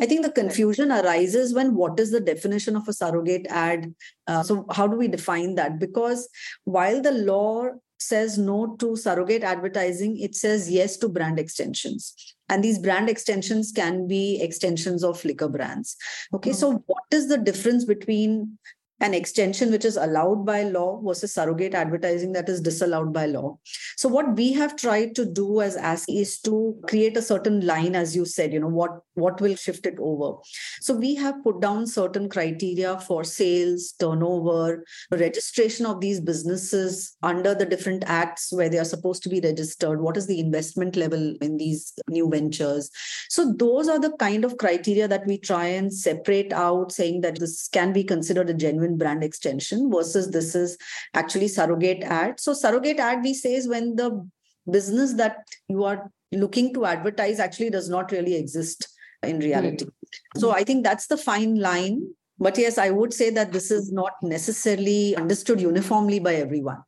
I 0.00 0.06
think 0.06 0.22
the 0.22 0.32
confusion 0.32 0.90
arises 0.90 1.54
when 1.54 1.76
what 1.76 2.00
is 2.00 2.10
the 2.10 2.20
definition 2.20 2.74
of 2.74 2.88
a 2.88 2.92
surrogate 2.92 3.46
ad? 3.50 3.94
Uh, 4.26 4.42
so, 4.42 4.66
how 4.72 4.88
do 4.88 4.96
we 4.96 5.06
define 5.06 5.54
that? 5.54 5.78
Because 5.78 6.28
while 6.64 7.00
the 7.00 7.12
law 7.12 7.68
says 7.98 8.38
no 8.38 8.76
to 8.76 8.96
surrogate 8.96 9.42
advertising, 9.42 10.18
it 10.18 10.34
says 10.34 10.70
yes 10.70 10.96
to 10.98 11.08
brand 11.08 11.38
extensions. 11.38 12.14
And 12.48 12.64
these 12.64 12.78
brand 12.78 13.10
extensions 13.10 13.72
can 13.72 14.06
be 14.06 14.40
extensions 14.40 15.04
of 15.04 15.24
liquor 15.24 15.48
brands. 15.48 15.96
Okay, 16.32 16.50
mm-hmm. 16.50 16.58
so 16.58 16.82
what 16.86 17.04
is 17.10 17.28
the 17.28 17.38
difference 17.38 17.84
between 17.84 18.58
an 19.00 19.14
extension 19.14 19.70
which 19.70 19.84
is 19.84 19.96
allowed 19.96 20.44
by 20.44 20.64
law 20.64 21.00
versus 21.04 21.32
surrogate 21.32 21.74
advertising 21.74 22.32
that 22.32 22.48
is 22.48 22.60
disallowed 22.60 23.12
by 23.12 23.26
law. 23.26 23.58
So 23.96 24.08
what 24.08 24.36
we 24.36 24.52
have 24.54 24.76
tried 24.76 25.14
to 25.16 25.24
do 25.24 25.60
as 25.60 25.76
ASCI 25.76 26.20
is 26.20 26.40
to 26.40 26.76
create 26.88 27.16
a 27.16 27.22
certain 27.22 27.64
line, 27.64 27.94
as 27.94 28.16
you 28.16 28.24
said, 28.24 28.52
you 28.52 28.60
know, 28.60 28.68
what, 28.68 29.02
what 29.14 29.40
will 29.40 29.54
shift 29.54 29.86
it 29.86 29.96
over. 30.00 30.38
So 30.80 30.94
we 30.94 31.14
have 31.16 31.42
put 31.44 31.60
down 31.60 31.86
certain 31.86 32.28
criteria 32.28 32.98
for 33.00 33.24
sales, 33.24 33.94
turnover, 33.98 34.84
registration 35.10 35.86
of 35.86 36.00
these 36.00 36.20
businesses 36.20 37.16
under 37.22 37.54
the 37.54 37.66
different 37.66 38.04
acts 38.06 38.52
where 38.52 38.68
they 38.68 38.78
are 38.78 38.84
supposed 38.84 39.22
to 39.24 39.28
be 39.28 39.40
registered. 39.40 40.00
What 40.00 40.16
is 40.16 40.26
the 40.26 40.40
investment 40.40 40.96
level 40.96 41.36
in 41.40 41.56
these 41.56 41.92
new 42.08 42.28
ventures? 42.28 42.90
So 43.28 43.52
those 43.52 43.88
are 43.88 44.00
the 44.00 44.16
kind 44.16 44.44
of 44.44 44.58
criteria 44.58 45.08
that 45.08 45.26
we 45.26 45.38
try 45.38 45.66
and 45.66 45.92
separate 45.92 46.52
out, 46.52 46.92
saying 46.92 47.20
that 47.22 47.38
this 47.38 47.68
can 47.68 47.92
be 47.92 48.04
considered 48.04 48.50
a 48.50 48.54
genuine 48.54 48.87
genuine 48.88 48.98
brand 48.98 49.24
extension 49.24 49.90
versus 49.90 50.30
this 50.30 50.54
is 50.54 50.76
actually 51.14 51.48
surrogate 51.48 52.02
ad. 52.04 52.40
So 52.40 52.52
surrogate 52.52 52.98
ad 52.98 53.22
we 53.22 53.34
say 53.34 53.54
is 53.54 53.68
when 53.68 53.96
the 53.96 54.28
business 54.70 55.14
that 55.14 55.46
you 55.68 55.84
are 55.84 56.10
looking 56.32 56.74
to 56.74 56.84
advertise 56.84 57.40
actually 57.40 57.70
does 57.70 57.88
not 57.88 58.12
really 58.12 58.36
exist 58.36 58.88
in 59.22 59.38
reality. 59.40 59.84
Mm-hmm. 59.84 60.40
So 60.40 60.50
I 60.50 60.64
think 60.64 60.84
that's 60.84 61.06
the 61.06 61.16
fine 61.16 61.56
line 61.56 62.14
but 62.38 62.56
yes 62.58 62.78
i 62.78 62.90
would 62.90 63.12
say 63.12 63.30
that 63.30 63.52
this 63.52 63.70
is 63.70 63.92
not 63.92 64.12
necessarily 64.22 65.16
understood 65.16 65.60
uniformly 65.60 66.18
by 66.18 66.34
everyone. 66.34 66.82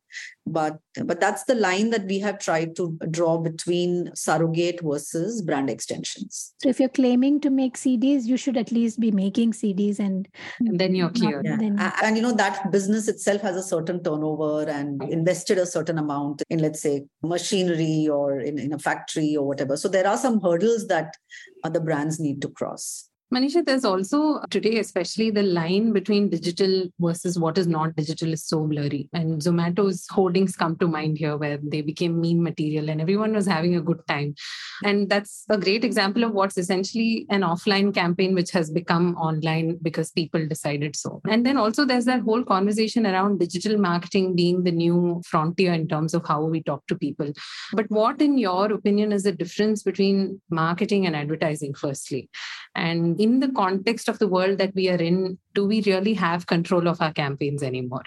But 0.45 0.79
but 1.05 1.19
that's 1.21 1.45
the 1.45 1.55
line 1.55 1.91
that 1.91 2.05
we 2.05 2.19
have 2.19 2.39
tried 2.39 2.75
to 2.75 2.97
draw 3.09 3.37
between 3.37 4.13
surrogate 4.15 4.81
versus 4.81 5.41
brand 5.41 5.69
extensions. 5.69 6.53
So 6.61 6.69
if 6.69 6.79
you're 6.79 6.89
claiming 6.89 7.39
to 7.41 7.49
make 7.49 7.77
cds 7.77 8.25
you 8.25 8.37
should 8.37 8.57
at 8.57 8.71
least 8.71 8.99
be 8.99 9.11
making 9.11 9.51
cds 9.51 9.99
and, 9.99 10.27
and 10.59 10.79
then 10.79 10.95
you're 10.95 11.11
clear 11.11 11.41
yeah. 11.45 11.57
then... 11.57 11.77
and 12.03 12.17
you 12.17 12.21
know 12.21 12.33
that 12.33 12.71
business 12.71 13.07
itself 13.07 13.41
has 13.41 13.55
a 13.55 13.63
certain 13.63 14.03
turnover 14.03 14.69
and 14.69 15.01
invested 15.03 15.57
a 15.57 15.65
certain 15.65 15.97
amount 15.97 16.41
in 16.49 16.59
let's 16.59 16.81
say 16.81 17.03
machinery 17.23 18.07
or 18.09 18.39
in, 18.39 18.57
in 18.59 18.73
a 18.73 18.79
factory 18.79 19.35
or 19.35 19.47
whatever. 19.47 19.77
So 19.77 19.87
there 19.87 20.07
are 20.07 20.17
some 20.17 20.41
hurdles 20.41 20.87
that 20.87 21.15
other 21.63 21.79
brands 21.79 22.19
need 22.19 22.41
to 22.41 22.49
cross 22.49 23.10
Manisha, 23.33 23.65
there's 23.65 23.85
also 23.85 24.39
uh, 24.39 24.45
today, 24.49 24.79
especially 24.79 25.31
the 25.31 25.41
line 25.41 25.93
between 25.93 26.27
digital 26.27 26.89
versus 26.99 27.39
what 27.39 27.57
is 27.57 27.65
not 27.65 27.95
digital 27.95 28.33
is 28.33 28.43
so 28.45 28.67
blurry. 28.67 29.07
And 29.13 29.41
Zomato's 29.41 30.05
hoardings 30.09 30.57
come 30.57 30.75
to 30.79 30.87
mind 30.87 31.17
here 31.17 31.37
where 31.37 31.57
they 31.63 31.81
became 31.81 32.19
meme 32.19 32.43
material 32.43 32.89
and 32.89 32.99
everyone 32.99 33.31
was 33.31 33.47
having 33.47 33.77
a 33.77 33.81
good 33.81 34.01
time. 34.05 34.35
And 34.83 35.09
that's 35.09 35.45
a 35.49 35.57
great 35.57 35.85
example 35.85 36.25
of 36.25 36.33
what's 36.33 36.57
essentially 36.57 37.25
an 37.29 37.39
offline 37.41 37.93
campaign 37.93 38.35
which 38.35 38.51
has 38.51 38.69
become 38.69 39.15
online 39.15 39.79
because 39.81 40.11
people 40.11 40.45
decided 40.45 40.97
so. 40.97 41.21
And 41.29 41.45
then 41.45 41.55
also 41.55 41.85
there's 41.85 42.05
that 42.05 42.23
whole 42.23 42.43
conversation 42.43 43.07
around 43.07 43.39
digital 43.39 43.77
marketing 43.77 44.35
being 44.35 44.65
the 44.65 44.71
new 44.73 45.21
frontier 45.25 45.71
in 45.71 45.87
terms 45.87 46.13
of 46.13 46.27
how 46.27 46.43
we 46.43 46.63
talk 46.63 46.85
to 46.87 46.97
people. 46.97 47.31
But 47.71 47.89
what, 47.89 48.21
in 48.21 48.37
your 48.37 48.73
opinion, 48.73 49.13
is 49.13 49.23
the 49.23 49.31
difference 49.31 49.83
between 49.83 50.41
marketing 50.49 51.05
and 51.05 51.15
advertising, 51.15 51.75
firstly? 51.75 52.29
And 52.75 53.20
in 53.21 53.39
the 53.39 53.49
context 53.49 54.09
of 54.09 54.19
the 54.19 54.27
world 54.27 54.57
that 54.57 54.73
we 54.73 54.89
are 54.89 55.01
in, 55.09 55.37
do 55.53 55.67
we 55.67 55.81
really 55.81 56.13
have 56.15 56.47
control 56.47 56.87
of 56.87 57.01
our 57.01 57.13
campaigns 57.13 57.61
anymore? 57.61 58.03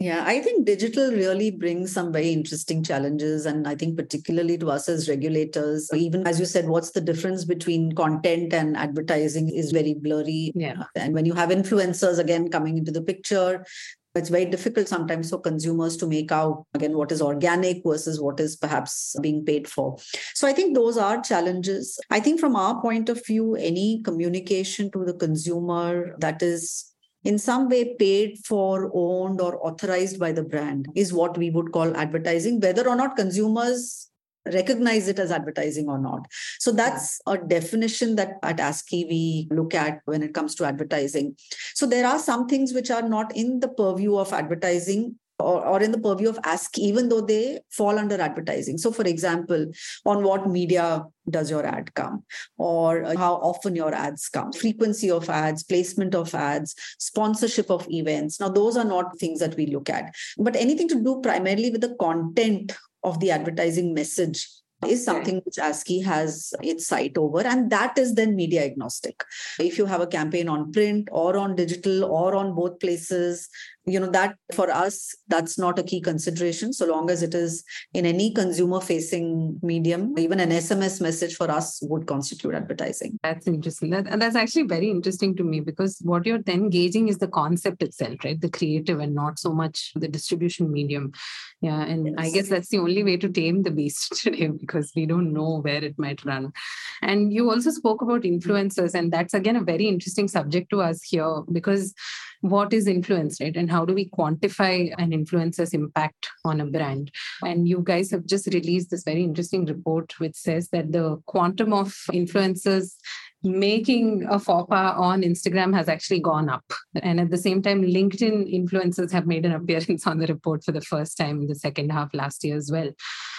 Yeah, 0.00 0.24
I 0.26 0.40
think 0.40 0.64
digital 0.64 1.10
really 1.10 1.50
brings 1.50 1.92
some 1.92 2.10
very 2.10 2.32
interesting 2.32 2.82
challenges. 2.82 3.44
And 3.44 3.68
I 3.68 3.74
think, 3.74 3.98
particularly 3.98 4.56
to 4.56 4.70
us 4.70 4.88
as 4.88 5.10
regulators, 5.10 5.90
even 5.94 6.26
as 6.26 6.40
you 6.40 6.46
said, 6.46 6.68
what's 6.68 6.92
the 6.92 7.02
difference 7.02 7.44
between 7.44 7.92
content 7.92 8.54
and 8.54 8.78
advertising 8.78 9.50
is 9.50 9.72
very 9.72 9.92
blurry. 9.92 10.52
Yeah. 10.54 10.84
And 10.96 11.12
when 11.12 11.26
you 11.26 11.34
have 11.34 11.50
influencers 11.50 12.18
again 12.18 12.48
coming 12.48 12.78
into 12.78 12.90
the 12.90 13.02
picture, 13.02 13.66
it's 14.14 14.28
very 14.28 14.44
difficult 14.44 14.88
sometimes 14.88 15.30
for 15.30 15.40
consumers 15.40 15.96
to 15.96 16.06
make 16.06 16.32
out 16.32 16.66
again 16.74 16.96
what 16.96 17.12
is 17.12 17.22
organic 17.22 17.82
versus 17.84 18.20
what 18.20 18.40
is 18.40 18.56
perhaps 18.56 19.16
being 19.20 19.44
paid 19.44 19.68
for. 19.68 19.96
So 20.34 20.48
i 20.48 20.52
think 20.52 20.74
those 20.74 20.96
are 20.96 21.20
challenges. 21.20 21.98
I 22.10 22.20
think 22.20 22.40
from 22.40 22.56
our 22.56 22.80
point 22.80 23.08
of 23.08 23.24
view 23.24 23.54
any 23.54 24.02
communication 24.02 24.90
to 24.92 25.04
the 25.04 25.14
consumer 25.14 26.16
that 26.18 26.42
is 26.42 26.86
in 27.24 27.38
some 27.38 27.68
way 27.68 27.94
paid 27.98 28.38
for 28.44 28.90
owned 28.94 29.40
or 29.40 29.64
authorized 29.66 30.18
by 30.18 30.32
the 30.32 30.42
brand 30.42 30.88
is 30.94 31.12
what 31.12 31.36
we 31.36 31.50
would 31.50 31.70
call 31.70 31.96
advertising 31.96 32.60
whether 32.60 32.88
or 32.88 32.96
not 32.96 33.16
consumers 33.16 34.09
recognize 34.46 35.08
it 35.08 35.18
as 35.18 35.30
advertising 35.30 35.88
or 35.88 35.98
not. 35.98 36.26
So 36.58 36.72
that's 36.72 37.20
a 37.26 37.38
definition 37.38 38.16
that 38.16 38.38
at 38.42 38.58
ASCI 38.58 39.08
we 39.08 39.48
look 39.50 39.74
at 39.74 40.00
when 40.04 40.22
it 40.22 40.34
comes 40.34 40.54
to 40.56 40.64
advertising. 40.64 41.36
So 41.74 41.86
there 41.86 42.06
are 42.06 42.18
some 42.18 42.48
things 42.48 42.72
which 42.72 42.90
are 42.90 43.06
not 43.06 43.34
in 43.36 43.60
the 43.60 43.68
purview 43.68 44.16
of 44.16 44.32
advertising 44.32 45.16
or, 45.40 45.64
or 45.66 45.82
in 45.82 45.92
the 45.92 45.98
purview 45.98 46.28
of 46.28 46.36
ASCI 46.42 46.78
even 46.78 47.08
though 47.08 47.20
they 47.20 47.60
fall 47.70 47.98
under 47.98 48.20
advertising. 48.20 48.78
So, 48.78 48.92
for 48.92 49.02
example, 49.02 49.66
on 50.04 50.22
what 50.22 50.48
media 50.48 51.04
does 51.28 51.50
your 51.50 51.64
ad 51.64 51.94
come, 51.94 52.24
or 52.58 53.04
uh, 53.04 53.16
how 53.16 53.34
often 53.34 53.76
your 53.76 53.94
ads 53.94 54.28
come, 54.28 54.52
frequency 54.52 55.10
of 55.10 55.30
ads, 55.30 55.62
placement 55.62 56.14
of 56.14 56.34
ads, 56.34 56.74
sponsorship 56.98 57.70
of 57.70 57.88
events. 57.88 58.40
Now, 58.40 58.48
those 58.48 58.76
are 58.76 58.84
not 58.84 59.18
things 59.18 59.40
that 59.40 59.56
we 59.56 59.66
look 59.66 59.88
at, 59.88 60.14
but 60.38 60.56
anything 60.56 60.88
to 60.88 61.02
do 61.02 61.20
primarily 61.22 61.70
with 61.70 61.82
the 61.82 61.94
content 62.00 62.72
of 63.02 63.20
the 63.20 63.30
advertising 63.30 63.94
message 63.94 64.48
is 64.86 65.04
something 65.04 65.42
which 65.44 65.56
ASCI 65.56 66.04
has 66.04 66.54
its 66.62 66.86
sight 66.86 67.18
over, 67.18 67.40
and 67.40 67.70
that 67.70 67.98
is 67.98 68.14
then 68.14 68.34
media 68.34 68.64
agnostic. 68.64 69.22
If 69.58 69.76
you 69.76 69.86
have 69.86 70.00
a 70.00 70.06
campaign 70.06 70.48
on 70.48 70.72
print 70.72 71.08
or 71.12 71.36
on 71.36 71.54
digital 71.54 72.04
or 72.04 72.34
on 72.34 72.54
both 72.54 72.80
places, 72.80 73.48
you 73.86 73.98
know 73.98 74.10
that 74.10 74.36
for 74.54 74.70
us 74.70 75.14
that's 75.28 75.58
not 75.58 75.78
a 75.78 75.82
key 75.82 76.00
consideration 76.00 76.72
so 76.72 76.86
long 76.86 77.10
as 77.10 77.22
it 77.22 77.34
is 77.34 77.64
in 77.94 78.04
any 78.04 78.32
consumer 78.32 78.80
facing 78.80 79.58
medium 79.62 80.14
even 80.18 80.38
an 80.38 80.50
sms 80.50 81.00
message 81.00 81.34
for 81.34 81.50
us 81.50 81.80
would 81.82 82.06
constitute 82.06 82.54
advertising. 82.54 83.18
That's 83.22 83.46
interesting. 83.46 83.90
That, 83.90 84.18
that's 84.18 84.36
actually 84.36 84.64
very 84.64 84.90
interesting 84.90 85.36
to 85.36 85.44
me 85.44 85.60
because 85.60 85.98
what 86.02 86.26
you're 86.26 86.42
then 86.42 86.68
gauging 86.70 87.08
is 87.08 87.18
the 87.18 87.28
concept 87.28 87.82
itself 87.82 88.18
right? 88.24 88.40
The 88.40 88.50
creative 88.50 89.00
and 89.00 89.14
not 89.14 89.38
so 89.38 89.52
much 89.52 89.92
the 89.94 90.08
distribution 90.08 90.70
medium. 90.70 91.12
Yeah 91.60 91.82
and 91.82 92.06
yes. 92.06 92.14
i 92.18 92.30
guess 92.30 92.48
that's 92.48 92.68
the 92.68 92.78
only 92.78 93.02
way 93.04 93.16
to 93.16 93.28
tame 93.28 93.62
the 93.62 93.70
beast 93.70 94.12
today 94.22 94.48
because 94.48 94.92
we 94.96 95.06
don't 95.06 95.32
know 95.32 95.60
where 95.60 95.82
it 95.84 95.98
might 95.98 96.24
run 96.24 96.52
and 97.02 97.32
you 97.32 97.42
mm-hmm. 97.42 97.50
also 97.50 97.70
spoke 97.70 98.02
about 98.02 98.22
influencers 98.22 98.94
and 98.94 99.12
that's 99.12 99.34
again 99.34 99.56
a 99.56 99.62
very 99.62 99.86
interesting 99.86 100.28
subject 100.28 100.70
to 100.70 100.80
us 100.80 101.02
here 101.02 101.42
because 101.52 101.94
what 102.42 102.72
is 102.72 102.86
influence, 102.86 103.40
right? 103.40 103.56
And 103.56 103.70
how 103.70 103.84
do 103.84 103.94
we 103.94 104.08
quantify 104.08 104.94
an 104.98 105.10
influencer's 105.10 105.74
impact 105.74 106.28
on 106.44 106.60
a 106.60 106.66
brand? 106.66 107.10
And 107.42 107.68
you 107.68 107.82
guys 107.84 108.10
have 108.10 108.26
just 108.26 108.46
released 108.46 108.90
this 108.90 109.04
very 109.04 109.22
interesting 109.22 109.66
report 109.66 110.18
which 110.18 110.36
says 110.36 110.68
that 110.70 110.92
the 110.92 111.20
quantum 111.26 111.72
of 111.72 111.88
influencers 112.12 112.94
making 113.42 114.26
a 114.28 114.38
pas 114.38 114.66
on 114.70 115.22
Instagram 115.22 115.74
has 115.74 115.88
actually 115.88 116.20
gone 116.20 116.48
up. 116.48 116.64
And 117.02 117.20
at 117.20 117.30
the 117.30 117.38
same 117.38 117.62
time, 117.62 117.82
LinkedIn 117.82 118.52
influencers 118.52 119.12
have 119.12 119.26
made 119.26 119.46
an 119.46 119.52
appearance 119.52 120.06
on 120.06 120.18
the 120.18 120.26
report 120.26 120.64
for 120.64 120.72
the 120.72 120.80
first 120.80 121.16
time 121.16 121.40
in 121.40 121.46
the 121.46 121.54
second 121.54 121.90
half 121.90 122.12
last 122.12 122.44
year 122.44 122.56
as 122.56 122.70
well. 122.70 122.90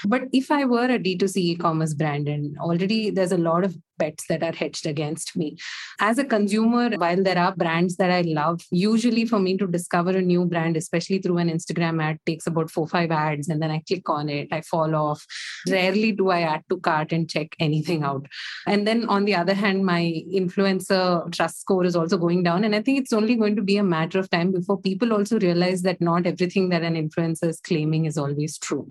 But 0.06 0.24
if 0.32 0.52
I 0.52 0.66
were 0.66 0.86
a 0.86 1.00
D2C 1.00 1.38
e 1.38 1.56
commerce 1.56 1.94
brand, 1.94 2.28
and 2.28 2.58
already 2.58 3.10
there's 3.10 3.32
a 3.32 3.38
lot 3.38 3.64
of 3.64 3.76
bets 4.02 4.26
that 4.30 4.42
are 4.42 4.58
hedged 4.62 4.88
against 4.88 5.36
me. 5.38 5.58
As 6.00 6.18
a 6.18 6.26
consumer, 6.26 6.90
while 6.98 7.24
there 7.24 7.38
are 7.38 7.56
brands 7.56 7.98
that 7.98 8.12
I 8.12 8.22
love, 8.22 8.62
usually 8.72 9.26
for 9.26 9.40
me 9.40 9.58
to 9.58 9.68
discover 9.68 10.12
a 10.12 10.22
new 10.22 10.46
brand, 10.46 10.76
especially 10.76 11.20
through 11.20 11.38
an 11.38 11.52
Instagram 11.56 12.02
ad, 12.02 12.18
takes 12.26 12.48
about 12.48 12.72
four, 12.72 12.88
five 12.88 13.12
ads, 13.12 13.48
and 13.50 13.62
then 13.62 13.70
I 13.70 13.84
click 13.88 14.10
on 14.10 14.30
it, 14.30 14.48
I 14.52 14.62
fall 14.62 14.96
off. 14.96 15.24
Rarely 15.70 16.12
do 16.12 16.30
I 16.30 16.42
add 16.42 16.64
to 16.70 16.80
cart 16.80 17.12
and 17.12 17.30
check 17.30 17.56
anything 17.60 18.04
out. 18.04 18.26
And 18.66 18.88
then 18.88 19.06
on 19.08 19.26
the 19.26 19.36
other 19.36 19.54
hand, 19.54 19.86
my 19.86 20.24
influencer 20.34 21.32
trust 21.32 21.62
score 21.62 21.86
is 21.86 21.96
also 21.96 22.18
going 22.18 22.44
down. 22.44 22.64
And 22.64 22.76
I 22.76 22.82
think 22.82 23.00
it's 23.00 23.14
only 23.14 23.36
going 23.36 23.56
to 23.56 23.62
be 23.62 23.78
a 23.78 23.84
matter 23.84 24.18
of 24.18 24.30
time 24.32 24.52
before 24.52 24.82
people 24.82 25.14
also 25.14 25.40
realize 25.40 25.84
that 25.84 26.02
not 26.02 26.26
everything 26.26 26.70
that 26.70 26.82
an 26.82 26.96
influencer 26.96 27.50
is 27.50 27.60
claiming 27.60 28.06
is 28.06 28.18
always 28.18 28.58
true. 28.58 28.88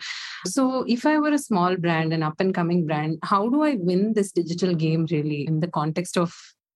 So 0.46 0.84
if 0.88 0.99
I 1.06 1.18
were 1.18 1.32
a 1.32 1.38
small 1.38 1.76
brand, 1.76 2.12
an 2.12 2.22
up 2.22 2.40
and 2.40 2.54
coming 2.54 2.86
brand, 2.86 3.18
how 3.22 3.48
do 3.48 3.62
I 3.62 3.76
win 3.78 4.14
this 4.14 4.32
digital 4.32 4.74
game 4.74 5.06
really 5.10 5.46
in 5.46 5.60
the 5.60 5.68
context 5.68 6.16
of 6.16 6.34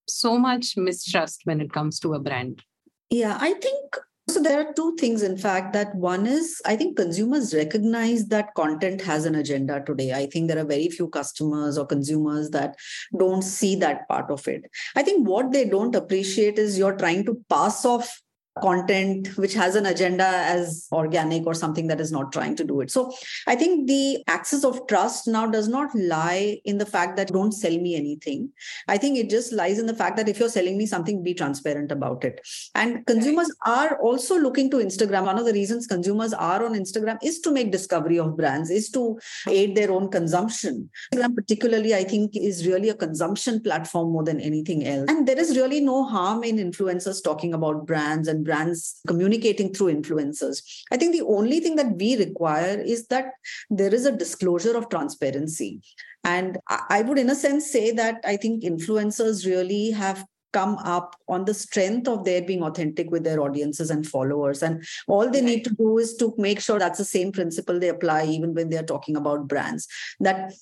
so 0.09 0.39
much 0.39 0.77
mistrust 0.77 1.43
when 1.45 1.61
it 1.61 1.73
comes 1.73 1.99
to 2.01 2.15
a 2.15 2.21
brand? 2.21 2.63
Yeah, 3.11 3.39
I 3.41 3.55
think 3.55 3.97
so 4.29 4.41
there 4.43 4.59
are 4.59 4.73
two 4.73 4.97
things, 4.97 5.23
in 5.23 5.37
fact, 5.37 5.75
that 5.75 5.95
one 5.95 6.27
is 6.27 6.61
I 6.65 6.77
think 6.77 6.97
consumers 6.97 7.55
recognize 7.55 8.27
that 8.29 8.55
content 8.55 9.03
has 9.03 9.27
an 9.27 9.35
agenda 9.35 9.83
today. 9.85 10.13
I 10.13 10.27
think 10.27 10.49
there 10.49 10.59
are 10.59 10.65
very 10.65 10.89
few 10.89 11.09
customers 11.09 11.77
or 11.77 11.87
consumers 11.87 12.49
that 12.51 12.75
don't 13.19 13.43
see 13.43 13.77
that 13.77 14.09
part 14.09 14.31
of 14.31 14.49
it. 14.49 14.65
I 14.97 15.03
think 15.03 15.29
what 15.29 15.53
they 15.53 15.67
don't 15.67 15.95
appreciate 15.95 16.59
is 16.59 16.79
you're 16.79 16.97
trying 16.97 17.27
to 17.27 17.39
pass 17.51 17.85
off 17.85 18.23
content 18.63 19.37
which 19.37 19.55
has 19.55 19.75
an 19.75 19.87
agenda 19.87 20.25
as 20.25 20.87
organic 20.93 21.47
or 21.47 21.55
something 21.55 21.89
that 21.89 22.01
is 22.01 22.13
not 22.13 22.33
trying 22.33 22.55
to 22.57 22.65
do 22.65 22.81
it. 22.81 22.91
So 22.91 23.13
i 23.47 23.55
think 23.57 23.89
the 23.89 24.23
axis 24.29 24.65
of 24.65 24.87
trust 24.87 25.27
now 25.27 25.47
does 25.47 25.69
not 25.69 25.95
lie 25.95 26.61
in 26.65 26.79
the 26.79 26.87
fact 26.87 27.17
that 27.17 27.33
don't 27.33 27.53
sell 27.53 27.77
me 27.79 27.97
anything. 27.97 28.51
I 28.89 28.99
think 28.99 29.19
it 29.19 29.29
just 29.31 29.53
lies 29.53 29.79
in 29.79 29.87
the 29.87 29.95
fact 29.95 30.17
that 30.17 30.29
if 30.29 30.39
you're 30.39 30.49
selling 30.49 30.79
me 30.79 30.87
something 30.87 31.23
be 31.23 31.35
transparent 31.35 31.91
about 31.91 32.25
it. 32.25 32.41
And 32.75 33.05
consumers 33.07 33.51
right. 33.67 33.91
are 33.91 33.99
also 34.01 34.39
looking 34.39 34.71
to 34.71 34.77
instagram. 34.77 35.25
One 35.25 35.39
of 35.39 35.47
the 35.47 35.53
reasons 35.53 35.87
consumers 35.87 36.33
are 36.33 36.65
on 36.65 36.75
instagram 36.75 37.19
is 37.23 37.41
to 37.41 37.51
make 37.51 37.73
discovery 37.73 38.19
of 38.19 38.37
brands 38.37 38.71
is 38.71 38.91
to 38.91 39.19
aid 39.49 39.77
their 39.77 39.91
own 39.91 40.11
consumption. 40.11 40.91
Instagram 41.13 41.35
particularly 41.35 41.95
i 41.95 42.05
think 42.05 42.37
is 42.37 42.67
really 42.67 42.89
a 42.89 42.95
consumption 42.95 43.61
platform 43.61 44.13
more 44.13 44.25
than 44.25 44.41
anything 44.41 44.87
else. 44.87 45.07
And 45.09 45.27
there 45.27 45.39
is 45.39 45.57
really 45.57 45.81
no 45.81 46.05
harm 46.05 46.45
in 46.45 46.57
influencers 46.57 47.23
talking 47.23 47.55
about 47.55 47.87
brands 47.87 48.29
and 48.29 48.44
brands 48.45 49.01
communicating 49.07 49.73
through 49.73 49.95
influencers. 49.95 50.63
I 50.93 50.97
think 50.97 51.13
the 51.13 51.27
only 51.27 51.61
thing 51.61 51.77
that 51.77 51.97
we 51.97 52.17
require 52.17 52.79
is 52.79 53.07
that 53.09 53.33
there 53.71 53.93
is 53.93 54.07
a 54.07 54.17
disclosure 54.17 54.77
of 54.77 54.89
transparency. 54.89 55.81
And 56.23 56.59
I 56.89 57.03
would, 57.03 57.19
in 57.19 57.31
a 57.31 57.35
sense, 57.35 57.71
say 57.71 57.91
that 57.93 58.21
I 58.25 58.37
think 58.37 58.63
influencers 58.63 59.45
really 59.45 59.91
have 59.91 60.25
come 60.55 60.77
up 60.79 61.17
on 61.29 61.45
the 61.45 61.53
strength 61.53 62.07
of 62.07 62.25
their 62.25 62.41
being 62.41 62.63
authentic 62.63 63.11
with 63.11 63.25
their 63.25 63.41
audiences 63.41 63.91
and 63.91 64.07
followers. 64.07 64.63
And 64.63 64.87
all 65.09 65.29
they 65.29 65.43
need 65.43 65.65
to 65.65 65.75
do 65.75 65.99
is 65.99 66.17
to 66.19 66.33
make 66.39 66.61
sure 66.61 66.79
that's 66.79 66.99
the 66.99 67.05
same 67.05 67.33
principle 67.33 67.79
they 67.79 67.89
apply 67.89 68.27
even 68.27 68.55
when 68.55 68.71
they're 68.71 68.85
talking 68.85 69.17
about 69.17 69.49
brands. 69.49 69.89
That 70.21 70.55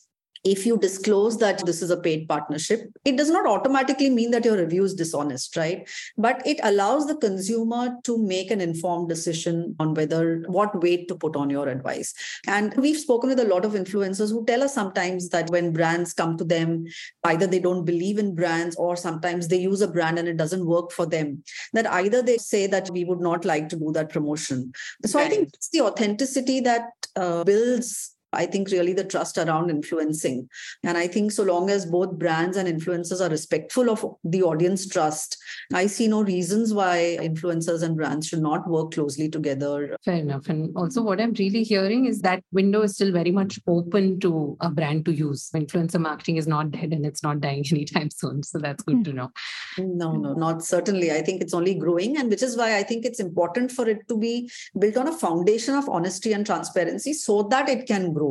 if 0.44 0.66
you 0.66 0.76
disclose 0.76 1.38
that 1.38 1.64
this 1.64 1.82
is 1.82 1.90
a 1.90 1.96
paid 1.96 2.28
partnership, 2.28 2.90
it 3.04 3.16
does 3.16 3.30
not 3.30 3.46
automatically 3.46 4.10
mean 4.10 4.32
that 4.32 4.44
your 4.44 4.56
review 4.56 4.84
is 4.84 4.94
dishonest, 4.94 5.56
right? 5.56 5.88
But 6.18 6.44
it 6.46 6.58
allows 6.62 7.06
the 7.06 7.16
consumer 7.16 7.96
to 8.04 8.18
make 8.18 8.50
an 8.50 8.60
informed 8.60 9.08
decision 9.08 9.76
on 9.78 9.94
whether 9.94 10.42
what 10.48 10.82
weight 10.82 11.06
to 11.08 11.14
put 11.14 11.36
on 11.36 11.48
your 11.48 11.68
advice. 11.68 12.12
And 12.46 12.74
we've 12.76 12.98
spoken 12.98 13.30
with 13.30 13.38
a 13.38 13.44
lot 13.44 13.64
of 13.64 13.72
influencers 13.72 14.30
who 14.30 14.44
tell 14.44 14.62
us 14.62 14.74
sometimes 14.74 15.28
that 15.28 15.50
when 15.50 15.72
brands 15.72 16.12
come 16.12 16.36
to 16.38 16.44
them, 16.44 16.86
either 17.24 17.46
they 17.46 17.60
don't 17.60 17.84
believe 17.84 18.18
in 18.18 18.34
brands 18.34 18.74
or 18.76 18.96
sometimes 18.96 19.48
they 19.48 19.58
use 19.58 19.80
a 19.80 19.88
brand 19.88 20.18
and 20.18 20.26
it 20.26 20.36
doesn't 20.36 20.66
work 20.66 20.90
for 20.90 21.06
them, 21.06 21.42
that 21.72 21.86
either 21.86 22.20
they 22.20 22.38
say 22.38 22.66
that 22.66 22.90
we 22.90 23.04
would 23.04 23.20
not 23.20 23.44
like 23.44 23.68
to 23.68 23.76
do 23.76 23.92
that 23.92 24.10
promotion. 24.10 24.72
So 25.04 25.18
right. 25.18 25.26
I 25.26 25.30
think 25.30 25.50
it's 25.54 25.68
the 25.68 25.82
authenticity 25.82 26.60
that 26.60 26.90
uh, 27.14 27.44
builds 27.44 28.11
I 28.32 28.46
think 28.46 28.70
really 28.70 28.92
the 28.92 29.04
trust 29.04 29.38
around 29.38 29.70
influencing. 29.70 30.48
And 30.82 30.96
I 30.96 31.06
think 31.06 31.32
so 31.32 31.42
long 31.42 31.70
as 31.70 31.86
both 31.86 32.18
brands 32.18 32.56
and 32.56 32.68
influencers 32.68 33.20
are 33.20 33.30
respectful 33.30 33.90
of 33.90 34.04
the 34.24 34.42
audience 34.42 34.86
trust, 34.86 35.36
I 35.72 35.86
see 35.86 36.08
no 36.08 36.22
reasons 36.22 36.72
why 36.72 37.18
influencers 37.20 37.82
and 37.82 37.96
brands 37.96 38.28
should 38.28 38.42
not 38.42 38.68
work 38.68 38.92
closely 38.92 39.28
together. 39.28 39.96
Fair 40.04 40.16
enough. 40.16 40.48
And 40.48 40.74
also, 40.76 41.02
what 41.02 41.20
I'm 41.20 41.32
really 41.34 41.62
hearing 41.62 42.06
is 42.06 42.20
that 42.20 42.42
window 42.52 42.82
is 42.82 42.94
still 42.94 43.12
very 43.12 43.30
much 43.30 43.60
open 43.66 44.18
to 44.20 44.56
a 44.60 44.70
brand 44.70 45.04
to 45.06 45.12
use. 45.12 45.50
Influencer 45.54 46.00
marketing 46.00 46.36
is 46.36 46.46
not 46.46 46.70
dead 46.70 46.92
and 46.92 47.04
it's 47.04 47.22
not 47.22 47.40
dying 47.40 47.64
anytime 47.70 48.10
soon. 48.10 48.42
So 48.42 48.58
that's 48.58 48.82
good 48.82 49.04
to 49.04 49.12
know. 49.12 49.30
No, 49.78 50.12
no, 50.12 50.34
not 50.34 50.64
certainly. 50.64 51.12
I 51.12 51.22
think 51.22 51.42
it's 51.42 51.54
only 51.54 51.74
growing. 51.74 52.16
And 52.16 52.30
which 52.30 52.42
is 52.42 52.56
why 52.56 52.76
I 52.76 52.82
think 52.82 53.04
it's 53.04 53.20
important 53.20 53.70
for 53.72 53.88
it 53.88 54.08
to 54.08 54.16
be 54.16 54.50
built 54.78 54.96
on 54.96 55.08
a 55.08 55.12
foundation 55.12 55.74
of 55.74 55.88
honesty 55.88 56.32
and 56.32 56.46
transparency 56.46 57.12
so 57.12 57.42
that 57.44 57.68
it 57.68 57.86
can 57.86 58.12
grow. 58.12 58.21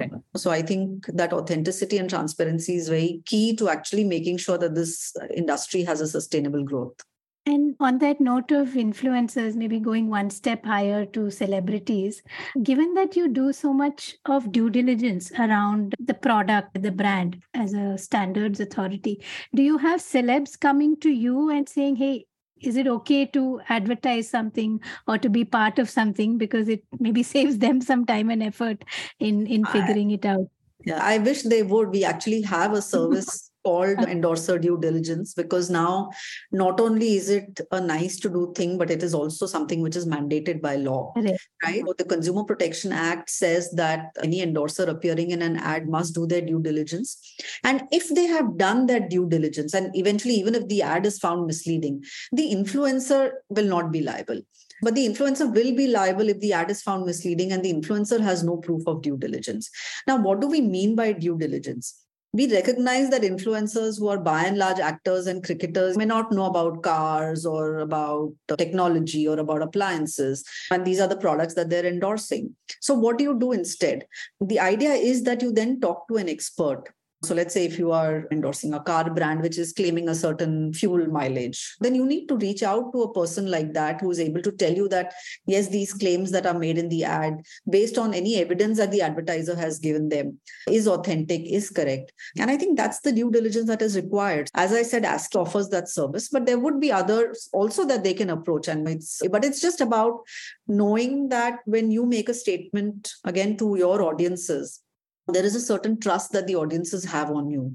Okay. 0.00 0.10
So 0.36 0.50
I 0.50 0.62
think 0.62 1.06
that 1.06 1.32
authenticity 1.32 1.98
and 1.98 2.08
transparency 2.08 2.76
is 2.76 2.88
very 2.88 3.22
key 3.26 3.56
to 3.56 3.68
actually 3.68 4.04
making 4.04 4.38
sure 4.38 4.58
that 4.58 4.74
this 4.74 5.12
industry 5.34 5.82
has 5.82 6.00
a 6.00 6.08
sustainable 6.08 6.64
growth. 6.64 7.00
And 7.46 7.76
on 7.78 7.98
that 7.98 8.22
note 8.22 8.52
of 8.52 8.68
influencers, 8.68 9.54
maybe 9.54 9.78
going 9.78 10.08
one 10.08 10.30
step 10.30 10.64
higher 10.64 11.04
to 11.06 11.30
celebrities, 11.30 12.22
given 12.62 12.94
that 12.94 13.16
you 13.16 13.28
do 13.28 13.52
so 13.52 13.72
much 13.74 14.16
of 14.24 14.50
due 14.50 14.70
diligence 14.70 15.30
around 15.32 15.94
the 15.98 16.14
product, 16.14 16.80
the 16.80 16.90
brand 16.90 17.42
as 17.52 17.74
a 17.74 17.98
standards 17.98 18.60
authority, 18.60 19.22
do 19.54 19.62
you 19.62 19.76
have 19.76 20.00
celebs 20.00 20.58
coming 20.58 20.96
to 21.00 21.10
you 21.10 21.50
and 21.50 21.68
saying, 21.68 21.96
hey, 21.96 22.24
is 22.66 22.76
it 22.76 22.86
okay 22.86 23.26
to 23.26 23.60
advertise 23.68 24.28
something 24.28 24.80
or 25.06 25.18
to 25.18 25.28
be 25.28 25.44
part 25.44 25.78
of 25.78 25.90
something? 25.90 26.38
Because 26.38 26.68
it 26.68 26.84
maybe 26.98 27.22
saves 27.34 27.58
them 27.58 27.80
some 27.80 28.04
time 28.06 28.30
and 28.30 28.42
effort 28.42 28.84
in 29.18 29.46
in 29.46 29.64
figuring 29.66 30.10
I, 30.10 30.14
it 30.14 30.24
out. 30.24 30.46
Yeah 30.84 31.02
i 31.02 31.18
wish 31.18 31.42
they 31.42 31.62
would. 31.62 31.90
We 31.90 32.04
actually 32.04 32.42
have 32.42 32.72
a 32.72 32.82
service 32.94 33.50
called 33.64 33.98
endorser 34.00 34.58
due 34.58 34.78
diligence 34.78 35.34
because 35.34 35.70
now 35.70 36.10
not 36.52 36.80
only 36.80 37.16
is 37.16 37.28
it 37.28 37.60
a 37.70 37.80
nice 37.80 38.18
to 38.20 38.28
do 38.28 38.52
thing 38.56 38.76
but 38.78 38.90
it 38.90 39.02
is 39.02 39.14
also 39.14 39.46
something 39.46 39.80
which 39.80 39.96
is 39.96 40.06
mandated 40.06 40.60
by 40.60 40.76
law 40.76 41.12
right, 41.16 41.38
right? 41.64 41.82
So 41.86 41.94
the 41.96 42.04
consumer 42.04 42.44
protection 42.44 42.92
act 42.92 43.30
says 43.30 43.70
that 43.72 44.10
any 44.22 44.42
endorser 44.42 44.84
appearing 44.84 45.30
in 45.30 45.42
an 45.42 45.56
ad 45.56 45.88
must 45.88 46.14
do 46.14 46.26
their 46.26 46.42
due 46.42 46.60
diligence. 46.60 47.18
And 47.62 47.82
if 47.90 48.08
they 48.08 48.26
have 48.26 48.56
done 48.58 48.86
their 48.86 49.00
due 49.00 49.28
diligence 49.28 49.74
and 49.74 49.94
eventually 49.96 50.34
even 50.34 50.54
if 50.54 50.68
the 50.68 50.82
ad 50.82 51.06
is 51.06 51.18
found 51.18 51.46
misleading 51.46 52.02
the 52.32 52.54
influencer 52.54 53.30
will 53.48 53.66
not 53.66 53.90
be 53.90 54.02
liable. 54.02 54.40
But 54.82 54.94
the 54.94 55.06
influencer 55.08 55.46
will 55.54 55.74
be 55.74 55.86
liable 55.86 56.28
if 56.28 56.40
the 56.40 56.52
ad 56.52 56.70
is 56.70 56.82
found 56.82 57.06
misleading 57.06 57.52
and 57.52 57.64
the 57.64 57.72
influencer 57.72 58.20
has 58.20 58.42
no 58.44 58.56
proof 58.58 58.86
of 58.86 59.02
due 59.02 59.16
diligence. 59.16 59.70
Now 60.06 60.18
what 60.18 60.40
do 60.40 60.48
we 60.48 60.60
mean 60.60 60.94
by 60.94 61.12
due 61.12 61.38
diligence 61.38 62.03
we 62.34 62.52
recognize 62.52 63.10
that 63.10 63.22
influencers 63.22 63.96
who 63.96 64.08
are 64.08 64.18
by 64.18 64.44
and 64.44 64.58
large 64.58 64.80
actors 64.80 65.28
and 65.28 65.44
cricketers 65.44 65.96
may 65.96 66.04
not 66.04 66.32
know 66.32 66.46
about 66.46 66.82
cars 66.82 67.46
or 67.46 67.78
about 67.78 68.32
technology 68.58 69.28
or 69.28 69.38
about 69.38 69.62
appliances. 69.62 70.44
And 70.72 70.84
these 70.84 70.98
are 70.98 71.06
the 71.06 71.16
products 71.16 71.54
that 71.54 71.70
they're 71.70 71.86
endorsing. 71.86 72.56
So, 72.80 72.92
what 72.92 73.18
do 73.18 73.24
you 73.24 73.38
do 73.38 73.52
instead? 73.52 74.08
The 74.40 74.58
idea 74.58 74.90
is 74.94 75.22
that 75.22 75.42
you 75.42 75.52
then 75.52 75.80
talk 75.80 76.08
to 76.08 76.16
an 76.16 76.28
expert 76.28 76.92
so 77.24 77.34
let's 77.34 77.54
say 77.54 77.64
if 77.64 77.78
you 77.78 77.92
are 77.92 78.26
endorsing 78.30 78.74
a 78.74 78.80
car 78.80 79.10
brand 79.10 79.40
which 79.42 79.58
is 79.58 79.72
claiming 79.72 80.08
a 80.08 80.14
certain 80.14 80.72
fuel 80.72 81.06
mileage, 81.06 81.76
then 81.80 81.94
you 81.94 82.04
need 82.04 82.26
to 82.26 82.36
reach 82.36 82.62
out 82.62 82.92
to 82.92 83.02
a 83.02 83.12
person 83.12 83.50
like 83.50 83.72
that 83.72 84.00
who 84.00 84.10
is 84.10 84.20
able 84.20 84.42
to 84.42 84.52
tell 84.52 84.72
you 84.72 84.88
that, 84.88 85.14
yes, 85.46 85.68
these 85.68 85.92
claims 85.92 86.30
that 86.30 86.46
are 86.46 86.58
made 86.58 86.78
in 86.78 86.88
the 86.88 87.04
ad, 87.04 87.42
based 87.68 87.98
on 87.98 88.14
any 88.14 88.36
evidence 88.36 88.78
that 88.78 88.90
the 88.90 89.02
advertiser 89.02 89.56
has 89.56 89.78
given 89.78 90.08
them, 90.08 90.38
is 90.68 90.86
authentic, 90.86 91.42
is 91.44 91.70
correct. 91.70 92.12
And 92.38 92.50
I 92.50 92.56
think 92.56 92.76
that's 92.76 93.00
the 93.00 93.12
due 93.12 93.30
diligence 93.30 93.66
that 93.68 93.82
is 93.82 93.96
required. 93.96 94.50
As 94.54 94.72
I 94.72 94.82
said, 94.82 95.04
ASCI 95.04 95.40
offers 95.40 95.68
that 95.70 95.88
service, 95.88 96.28
but 96.28 96.46
there 96.46 96.58
would 96.58 96.80
be 96.80 96.92
others 96.92 97.48
also 97.52 97.84
that 97.86 98.04
they 98.04 98.14
can 98.14 98.30
approach. 98.30 98.68
And 98.68 98.88
it's, 98.88 99.22
but 99.30 99.44
it's 99.44 99.60
just 99.60 99.80
about 99.80 100.20
knowing 100.68 101.28
that 101.30 101.60
when 101.64 101.90
you 101.90 102.06
make 102.06 102.28
a 102.28 102.34
statement 102.34 103.12
again 103.24 103.56
to 103.56 103.76
your 103.76 104.02
audiences, 104.02 104.80
there 105.28 105.44
is 105.44 105.54
a 105.54 105.60
certain 105.60 105.98
trust 105.98 106.32
that 106.32 106.46
the 106.46 106.56
audiences 106.56 107.04
have 107.04 107.30
on 107.30 107.50
you 107.50 107.74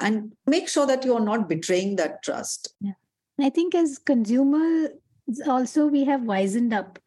and 0.00 0.32
make 0.46 0.68
sure 0.68 0.86
that 0.86 1.04
you 1.04 1.14
are 1.14 1.24
not 1.24 1.48
betraying 1.48 1.96
that 1.96 2.22
trust 2.22 2.74
yeah. 2.80 2.92
i 3.40 3.50
think 3.50 3.74
as 3.74 3.98
consumers 3.98 4.88
also 5.46 5.86
we 5.86 6.04
have 6.04 6.22
wisened 6.22 6.72
up 6.72 6.98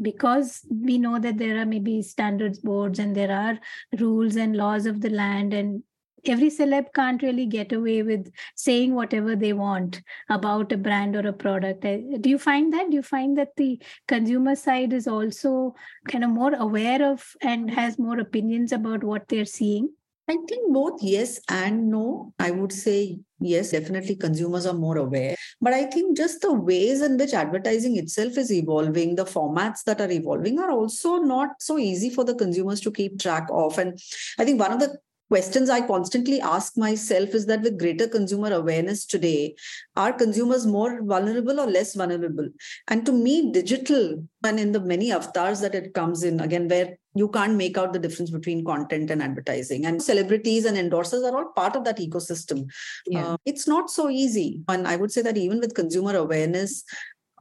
because 0.00 0.60
we 0.70 0.98
know 0.98 1.18
that 1.18 1.38
there 1.38 1.60
are 1.60 1.66
maybe 1.66 2.00
standards 2.00 2.58
boards 2.58 2.98
and 2.98 3.14
there 3.14 3.32
are 3.32 3.58
rules 3.98 4.36
and 4.36 4.56
laws 4.56 4.86
of 4.86 5.00
the 5.00 5.10
land 5.10 5.52
and 5.52 5.82
every 6.26 6.50
celeb 6.50 6.92
can't 6.94 7.22
really 7.22 7.46
get 7.46 7.72
away 7.72 8.02
with 8.02 8.30
saying 8.54 8.94
whatever 8.94 9.36
they 9.36 9.52
want 9.52 10.02
about 10.28 10.72
a 10.72 10.76
brand 10.76 11.16
or 11.16 11.26
a 11.26 11.32
product. 11.32 11.84
Eh, 11.84 12.00
do 12.20 12.30
you 12.30 12.38
find 12.38 12.72
that? 12.72 12.90
Do 12.90 12.96
you 12.96 13.02
find 13.02 13.36
that 13.38 13.56
the 13.56 13.80
consumer 14.08 14.56
side 14.56 14.92
is 14.92 15.06
also 15.06 15.74
kind 16.08 16.24
of 16.24 16.30
more 16.30 16.54
aware 16.54 17.02
of 17.02 17.34
and 17.40 17.70
has 17.70 17.98
more 17.98 18.18
opinions 18.20 18.72
about 18.72 19.04
what 19.04 19.28
they're 19.28 19.44
seeing? 19.44 19.90
I 20.30 20.36
think 20.48 20.72
both 20.72 21.02
yes 21.02 21.40
and 21.48 21.90
no. 21.90 22.32
I 22.38 22.52
would 22.52 22.72
say 22.72 23.18
yes, 23.40 23.72
definitely 23.72 24.14
consumers 24.14 24.64
are 24.64 24.74
more 24.74 24.96
aware. 24.96 25.34
But 25.60 25.72
I 25.72 25.86
think 25.86 26.16
just 26.16 26.40
the 26.40 26.52
ways 26.52 27.02
in 27.02 27.16
which 27.18 27.34
advertising 27.34 27.96
itself 27.96 28.38
is 28.38 28.52
evolving, 28.52 29.16
the 29.16 29.24
formats 29.24 29.82
that 29.86 30.00
are 30.00 30.10
evolving 30.10 30.60
are 30.60 30.70
also 30.70 31.16
not 31.16 31.60
so 31.60 31.78
easy 31.78 32.10
for 32.10 32.22
the 32.22 32.36
consumers 32.36 32.80
to 32.82 32.92
keep 32.92 33.18
track 33.18 33.48
of. 33.50 33.76
And 33.78 33.98
I 34.38 34.44
think 34.44 34.60
one 34.60 34.72
of 34.72 34.78
the 34.78 34.98
questions 35.30 35.70
I 35.70 35.80
constantly 35.86 36.40
ask 36.40 36.76
myself 36.76 37.34
is 37.34 37.46
that 37.46 37.62
with 37.62 37.78
greater 37.78 38.08
consumer 38.08 38.52
awareness 38.52 39.06
today, 39.06 39.54
are 39.96 40.12
consumers 40.12 40.66
more 40.66 41.02
vulnerable 41.02 41.60
or 41.60 41.66
less 41.66 41.94
vulnerable? 41.94 42.48
And 42.88 43.06
to 43.06 43.12
me, 43.12 43.52
digital 43.52 44.24
and 44.44 44.58
in 44.58 44.72
the 44.72 44.80
many 44.80 45.12
avatars 45.12 45.60
that 45.60 45.76
it 45.76 45.94
comes 45.94 46.24
in, 46.24 46.40
again, 46.40 46.66
where 46.66 46.98
you 47.14 47.28
can't 47.28 47.54
make 47.54 47.78
out 47.78 47.92
the 47.92 47.98
difference 47.98 48.30
between 48.30 48.64
content 48.64 49.10
and 49.10 49.22
advertising. 49.22 49.86
And 49.86 50.02
celebrities 50.02 50.64
and 50.64 50.76
endorsers 50.76 51.24
are 51.24 51.36
all 51.36 51.52
part 51.54 51.76
of 51.76 51.84
that 51.84 51.98
ecosystem. 51.98 52.68
Yeah. 53.06 53.26
Uh, 53.26 53.36
it's 53.44 53.68
not 53.68 53.88
so 53.90 54.10
easy. 54.10 54.62
And 54.68 54.88
I 54.88 54.96
would 54.96 55.12
say 55.12 55.22
that 55.22 55.36
even 55.36 55.60
with 55.60 55.74
consumer 55.74 56.16
awareness, 56.16 56.84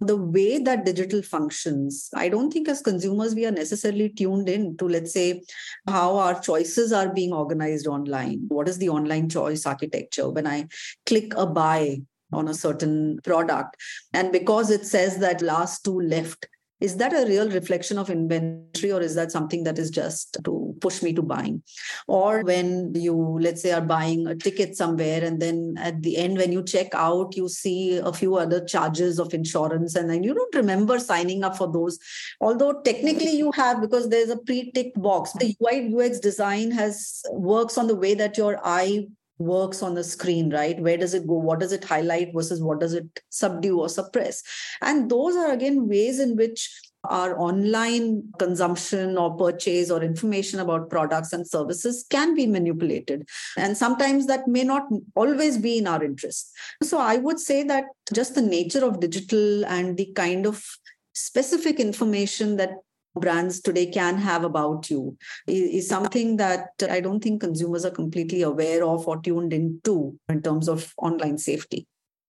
the 0.01 0.15
way 0.15 0.57
that 0.59 0.85
digital 0.85 1.21
functions 1.21 2.09
i 2.15 2.29
don't 2.29 2.51
think 2.51 2.69
as 2.69 2.81
consumers 2.81 3.35
we 3.35 3.45
are 3.45 3.51
necessarily 3.51 4.09
tuned 4.09 4.47
in 4.47 4.77
to 4.77 4.87
let's 4.87 5.13
say 5.13 5.41
how 5.87 6.17
our 6.17 6.39
choices 6.39 6.91
are 6.91 7.13
being 7.13 7.33
organized 7.33 7.87
online. 7.87 8.45
What 8.47 8.67
is 8.67 8.77
the 8.77 8.89
online 8.89 9.29
choice 9.29 9.65
architecture 9.65 10.29
when 10.29 10.47
i 10.47 10.67
click 11.05 11.33
a 11.35 11.45
buy 11.45 12.01
on 12.31 12.47
a 12.47 12.53
certain 12.53 13.19
product? 13.23 13.75
And 14.13 14.31
because 14.31 14.69
it 14.69 14.85
says 14.85 15.17
that 15.19 15.41
last 15.41 15.83
two 15.83 15.99
left 15.99 16.47
is 16.79 16.95
that 16.97 17.13
a 17.13 17.27
real 17.27 17.49
reflection 17.49 17.97
of 17.97 18.09
inventory 18.09 18.91
or 18.91 19.01
is 19.01 19.15
that 19.15 19.31
something 19.31 19.63
that 19.63 19.77
is 19.77 19.89
just 19.89 20.37
to 20.43 20.75
push 20.79 21.01
me 21.01 21.13
to 21.13 21.21
buying? 21.21 21.61
Or 22.07 22.41
when 22.43 22.93
you 22.95 23.15
let's 23.39 23.61
say 23.61 23.71
are 23.71 23.81
buying 23.81 24.27
a 24.27 24.35
ticket 24.35 24.77
somewhere 24.77 25.23
and 25.23 25.41
then 25.41 25.75
at 25.77 26.01
the 26.01 26.17
end 26.17 26.37
when 26.37 26.51
you 26.51 26.63
check 26.63 26.89
out 26.93 27.35
you 27.35 27.49
see 27.49 27.97
a 27.97 28.13
few 28.13 28.35
other 28.35 28.63
charges 28.63 29.19
of 29.19 29.33
insurance 29.33 29.95
and 29.95 30.09
then 30.09 30.23
you 30.23 30.33
don't 30.33 30.55
remember 30.55 30.99
signing 30.99 31.43
up 31.43 31.57
for 31.57 31.71
those. 31.71 31.99
Although 32.39 32.81
technically 32.81 33.35
you 33.35 33.51
have 33.51 33.81
because 33.81 34.09
there's 34.09 34.29
a 34.29 34.37
pre-ticked 34.37 35.01
box. 35.01 35.33
The 35.33 35.55
ui 35.61 35.93
ux 35.93 36.19
design 36.19 36.71
has 36.71 37.21
works 37.31 37.77
on 37.77 37.87
the 37.87 37.95
way 37.95 38.13
that 38.13 38.37
your 38.37 38.59
eye 38.63 39.07
works 39.39 39.81
on 39.81 39.95
the 39.95 40.03
screen, 40.03 40.51
right? 40.51 40.79
Where 40.79 40.97
does 40.97 41.13
it 41.13 41.25
go? 41.25 41.35
What 41.35 41.59
does 41.59 41.71
it 41.71 41.83
highlight 41.83 42.33
versus 42.33 42.61
what 42.61 42.79
does 42.79 42.93
it 42.93 43.21
subdue 43.29 43.79
or 43.79 43.89
suppress? 43.89 44.43
And 44.81 45.09
those 45.09 45.35
are 45.35 45.51
again 45.51 45.87
ways 45.87 46.19
in 46.19 46.35
which 46.35 46.69
our 47.05 47.39
online 47.39 48.23
consumption 48.37 49.17
or 49.17 49.35
purchase 49.37 49.89
or 49.89 50.03
information 50.03 50.59
about 50.59 50.89
products 50.89 51.31
and 51.31 51.47
services 51.47 52.05
can 52.09 52.35
be 52.35 52.45
manipulated. 52.45 53.27
And 53.57 53.77
sometimes 53.77 54.27
that 54.27 54.47
may 54.47 54.63
not 54.63 54.83
always 55.15 55.57
be 55.57 55.77
in 55.77 55.87
our 55.87 56.03
interest. 56.03 56.51
So 56.83 56.99
I 56.99 57.15
would 57.15 57.39
say 57.39 57.63
that 57.63 57.85
just 58.13 58.35
the 58.35 58.41
nature 58.41 58.83
of 58.83 58.99
digital 58.99 59.65
and 59.65 59.95
the 59.95 60.11
kind 60.13 60.45
of 60.45 60.65
specific 61.13 61.79
information 61.79 62.57
that 62.57 62.71
brands 63.15 63.59
today 63.61 63.87
can 63.87 64.17
have 64.17 64.43
about 64.43 64.89
you 64.89 65.17
is, 65.47 65.87
something 65.87 66.37
that 66.37 66.69
I 66.89 66.99
don't 66.99 67.21
think 67.21 67.41
consumers 67.41 67.85
are 67.85 67.91
completely 67.91 68.41
aware 68.43 68.83
of 68.83 69.07
or 69.07 69.21
tuned 69.21 69.53
into 69.53 70.17
in 70.29 70.41
terms 70.41 70.69
of 70.69 70.93
online 70.97 71.37
safety. 71.37 71.87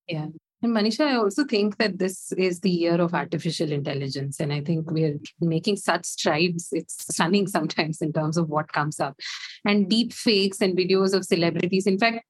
Yeah. 0.09 0.27
And 0.62 0.77
Manisha, 0.77 1.07
I 1.07 1.16
also 1.16 1.44
think 1.44 1.79
that 1.79 1.99
this 1.99 2.33
is 2.33 2.61
the 2.61 2.70
year 2.70 3.01
of 3.01 3.14
artificial 3.14 3.73
intelligence. 3.73 4.40
And 4.40 4.53
I 4.53 4.61
think 4.61 4.90
we're 4.90 5.18
making 5.40 5.77
such 5.77 6.05
strides. 6.05 6.68
It's 6.73 7.07
stunning 7.11 7.46
sometimes 7.46 8.03
in 8.03 8.12
terms 8.12 8.37
of 8.37 8.49
what 8.49 8.73
comes 8.73 9.01
up. 9.01 9.18
And 9.64 9.88
deep 9.88 10.12
fakes 10.12 10.61
and 10.61 10.77
videos 10.77 11.14
of 11.14 11.25
celebrities. 11.25 11.87
In 11.87 11.99
fact, 11.99 12.27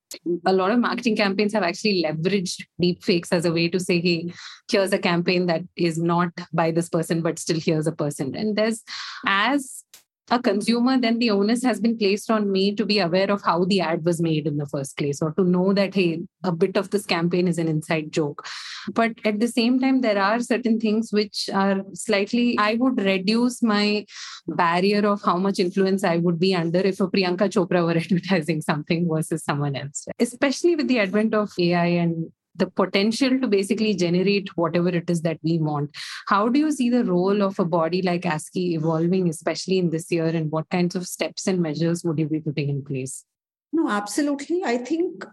a 0.47 0.53
lot 0.53 0.71
of 0.71 0.79
marketing 0.79 1.17
campaigns 1.17 1.53
have 1.55 1.65
actually 1.65 2.05
leveraged 2.05 2.65
deep 2.81 3.03
fakes 3.03 3.33
as 3.33 3.45
a 3.45 3.53
way 3.53 3.69
to 3.69 3.81
say, 3.81 4.01
hey, 4.01 4.33
here's 4.71 4.93
a 4.93 4.99
campaign 4.99 5.47
that 5.47 5.63
is 5.77 5.99
not 5.99 6.31
by 6.53 6.71
this 6.71 6.89
person, 6.89 7.23
but 7.23 7.39
still 7.39 7.59
here's 7.59 7.87
a 7.87 7.93
person. 7.93 8.35
And 8.37 8.57
there's 8.57 8.83
as 9.27 9.85
a 10.31 10.41
consumer, 10.41 10.99
then 10.99 11.19
the 11.19 11.31
onus 11.31 11.63
has 11.65 11.81
been 11.81 11.99
placed 11.99 12.31
on 12.31 12.51
me 12.51 12.75
to 12.75 12.87
be 12.87 13.01
aware 13.01 13.31
of 13.31 13.43
how 13.43 13.65
the 13.65 13.81
ad 13.81 14.05
was 14.05 14.21
made 14.21 14.47
in 14.47 14.57
the 14.57 14.67
first 14.67 14.97
place 14.97 15.21
or 15.21 15.33
to 15.33 15.45
know 15.45 15.73
that, 15.73 15.95
hey, 15.95 16.21
a 16.45 16.53
bit 16.53 16.77
of 16.77 16.91
this 16.91 17.05
campaign 17.05 17.49
is 17.49 17.59
an 17.59 17.69
inside 17.69 18.13
joke. 18.13 18.47
But 18.93 19.13
at 19.25 19.41
the 19.41 19.49
same 19.49 19.81
time, 19.81 20.01
there 20.01 20.19
are 20.19 20.41
certain 20.41 20.79
things 20.79 21.13
which 21.13 21.51
are 21.53 21.83
slightly, 21.95 22.57
I 22.59 22.75
would 22.75 22.99
reduce 22.99 23.63
my 23.63 24.07
barrier 24.47 25.07
of 25.07 25.23
how 25.23 25.37
much 25.37 25.59
influence 25.59 26.05
I 26.05 26.19
would 26.19 26.39
be 26.39 26.55
under 26.55 26.81
if 26.81 27.01
a 27.01 27.09
Priyanka 27.09 27.49
Chopra 27.51 27.85
were 27.85 27.91
advertising 27.99 28.63
something 28.63 29.09
versus 29.09 29.43
someone 29.45 29.77
else, 29.77 30.07
especially 30.19 30.77
with 30.77 30.89
the 30.89 31.01
advent 31.01 31.35
of 31.35 31.51
AI 31.59 31.87
and 31.87 32.31
the 32.55 32.67
potential 32.67 33.39
to 33.41 33.47
basically 33.47 33.95
generate 33.95 34.49
whatever 34.57 34.89
it 34.89 35.09
is 35.09 35.23
that 35.23 35.39
we 35.43 35.59
want. 35.59 35.91
How 36.29 36.49
do 36.49 36.59
you 36.59 36.73
see 36.73 36.91
the 36.91 37.05
role 37.05 37.43
of 37.43 37.59
a 37.59 37.65
body 37.65 38.03
like 38.03 38.23
ASCI 38.23 38.75
evolving, 38.75 39.29
especially 39.29 39.79
in 39.79 39.91
this 39.91 40.11
year, 40.11 40.27
and 40.27 40.51
what 40.51 40.69
kinds 40.71 40.95
of 40.95 41.07
steps 41.07 41.47
and 41.47 41.61
measures 41.61 42.05
would 42.05 42.19
you 42.19 42.29
be 42.29 42.41
putting 42.41 42.69
in 42.69 42.85
place? 42.85 43.25
No, 43.73 43.89
absolutely. 43.89 44.63
I 44.65 44.79
think 44.79 45.25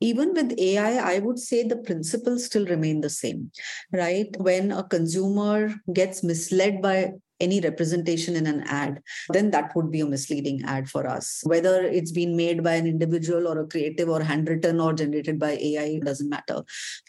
even 0.00 0.34
with 0.34 0.58
AI, 0.58 1.14
I 1.14 1.18
would 1.20 1.38
say 1.38 1.66
the 1.66 1.76
principles 1.76 2.46
still 2.46 2.66
remain 2.66 3.00
the 3.00 3.10
same, 3.10 3.50
right? 3.92 4.28
When 4.38 4.72
a 4.72 4.82
consumer 4.82 5.74
gets 5.92 6.22
misled 6.22 6.82
by 6.82 7.12
any 7.44 7.60
representation 7.60 8.36
in 8.40 8.46
an 8.46 8.62
ad, 8.82 9.00
then 9.36 9.50
that 9.52 9.74
would 9.76 9.90
be 9.90 10.00
a 10.00 10.06
misleading 10.14 10.62
ad 10.64 10.88
for 10.88 11.06
us. 11.16 11.42
Whether 11.44 11.76
it's 11.98 12.14
been 12.20 12.36
made 12.36 12.62
by 12.68 12.74
an 12.80 12.86
individual 12.86 13.46
or 13.50 13.60
a 13.60 13.66
creative 13.66 14.08
or 14.08 14.22
handwritten 14.22 14.80
or 14.80 14.92
generated 14.92 15.38
by 15.38 15.52
AI, 15.68 16.00
doesn't 16.04 16.28
matter. 16.36 16.62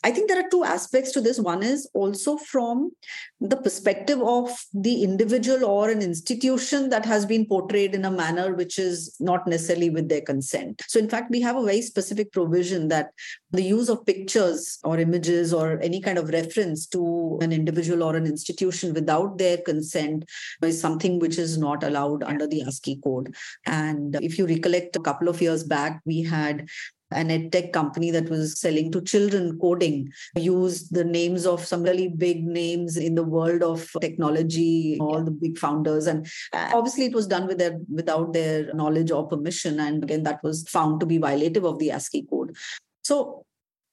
I 0.04 0.12
think 0.12 0.30
there 0.30 0.42
are 0.44 0.50
two 0.50 0.64
aspects 0.64 1.12
to 1.14 1.22
this. 1.22 1.40
One 1.40 1.64
is 1.64 1.90
also 1.94 2.38
from 2.38 2.92
the 3.40 3.58
perspective 3.58 4.22
of 4.22 4.50
the 4.74 5.04
individual 5.04 5.66
or 5.66 5.90
an 5.90 6.02
institution 6.02 6.90
that 6.90 7.06
has 7.06 7.26
been 7.26 7.46
portrayed 7.46 7.96
in 7.96 8.06
a 8.06 8.12
manner 8.12 8.54
which 8.54 8.78
is 8.80 9.16
not 9.20 9.48
necessarily 9.48 9.90
with 9.90 10.10
their 10.10 10.22
consent. 10.22 10.82
So, 10.88 11.00
in 11.00 11.10
fact, 11.10 11.32
we 11.32 11.42
have 11.42 11.56
a 11.56 11.66
very 11.66 11.82
specific 11.82 12.32
provision 12.32 12.88
that 12.90 13.12
the 13.52 13.64
use 13.64 13.90
of 13.90 14.06
pictures 14.06 14.80
or 14.84 15.00
images 15.00 15.54
or 15.54 15.80
any 15.82 16.02
kind 16.02 16.18
of 16.18 16.30
reference 16.30 16.86
to 16.88 17.40
an 17.42 17.52
individual 17.52 18.04
or 18.04 18.16
an 18.16 18.26
institution 18.26 18.94
without 18.94 19.38
their 19.38 19.58
consent 19.58 20.25
is 20.62 20.80
something 20.80 21.20
which 21.20 21.38
is 21.38 21.58
not 21.58 21.84
allowed 21.84 22.24
under 22.24 22.48
the 22.48 22.62
ASCI 22.62 23.04
code. 23.04 23.36
And 23.66 24.18
if 24.22 24.38
you 24.38 24.46
recollect, 24.46 24.96
a 24.96 25.00
couple 25.00 25.28
of 25.28 25.42
years 25.42 25.64
back, 25.64 26.02
we 26.06 26.22
had 26.22 26.68
an 27.12 27.30
edtech 27.30 27.72
company 27.72 28.12
that 28.12 28.30
was 28.30 28.60
selling 28.60 28.92
to 28.92 29.02
children 29.02 29.58
coding 29.60 30.12
used 30.36 30.94
the 30.94 31.04
names 31.04 31.46
of 31.46 31.64
some 31.64 31.84
really 31.84 32.08
big 32.08 32.44
names 32.44 32.98
in 32.98 33.16
the 33.16 33.24
world 33.24 33.62
of 33.62 33.90
technology 34.02 34.98
all 35.00 35.24
the 35.24 35.32
big 35.32 35.58
founders. 35.58 36.08
And 36.08 36.26
uh, 36.52 36.72
obviously 36.74 37.06
it 37.06 37.14
was 37.14 37.28
done 37.28 37.48
with 37.48 37.60
their 37.60 37.78
without 37.94 38.34
their 38.34 38.74
knowledge 38.74 39.12
or 39.12 39.28
permission. 39.28 39.80
And 39.80 40.04
again 40.04 40.24
that 40.24 40.44
was 40.44 40.68
found 40.68 41.00
to 41.00 41.06
be 41.06 41.20
violative 41.20 41.64
of 41.64 41.80
the 41.80 41.90
ASCI 41.90 42.30
code. 42.30 42.56
So 43.04 43.46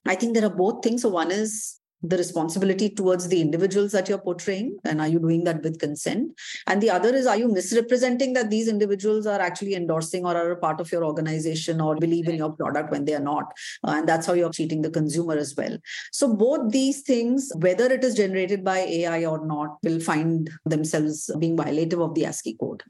I 0.06 0.14
think 0.14 0.34
there 0.34 0.46
are 0.46 0.56
both 0.56 0.82
things. 0.82 1.02
So 1.02 1.10
one 1.10 1.30
is 1.30 1.78
the 2.02 2.16
responsibility 2.16 2.90
towards 2.90 3.28
the 3.28 3.40
individuals 3.40 3.92
that 3.92 4.08
you're 4.08 4.18
portraying 4.18 4.76
and 4.84 5.00
are 5.00 5.08
you 5.08 5.18
doing 5.18 5.44
that 5.44 5.62
with 5.62 5.78
consent? 5.78 6.32
And 6.66 6.82
the 6.82 6.90
other 6.90 7.14
is 7.14 7.26
are 7.26 7.36
you 7.36 7.48
misrepresenting 7.48 8.32
that 8.32 8.50
these 8.50 8.68
individuals 8.68 9.26
are 9.26 9.40
actually 9.40 9.74
endorsing 9.74 10.24
or 10.24 10.36
are 10.36 10.50
a 10.50 10.56
part 10.56 10.80
of 10.80 10.90
your 10.90 11.04
organization 11.04 11.80
or 11.80 11.96
believe 11.96 12.28
in 12.28 12.36
your 12.36 12.52
product 12.52 12.90
when 12.90 13.04
they 13.04 13.14
are 13.14 13.20
not? 13.20 13.52
Uh, 13.86 13.94
and 13.96 14.08
that's 14.08 14.26
how 14.26 14.32
you're 14.32 14.50
cheating 14.50 14.82
the 14.82 14.90
consumer 14.90 15.34
as 15.34 15.54
well. 15.56 15.76
So 16.12 16.34
both 16.34 16.70
these 16.72 17.02
things 17.02 17.50
whether 17.56 17.92
it 17.92 18.04
is 18.04 18.14
generated 18.14 18.64
by 18.64 18.78
ai 18.78 19.24
or 19.24 19.46
not 19.46 19.78
will 19.82 20.00
find 20.00 20.50
themselves 20.64 21.30
being 21.38 21.56
violative 21.56 22.04
of 22.04 22.14
the 22.14 22.22
ASCI 22.22 22.58
code. 22.58 22.82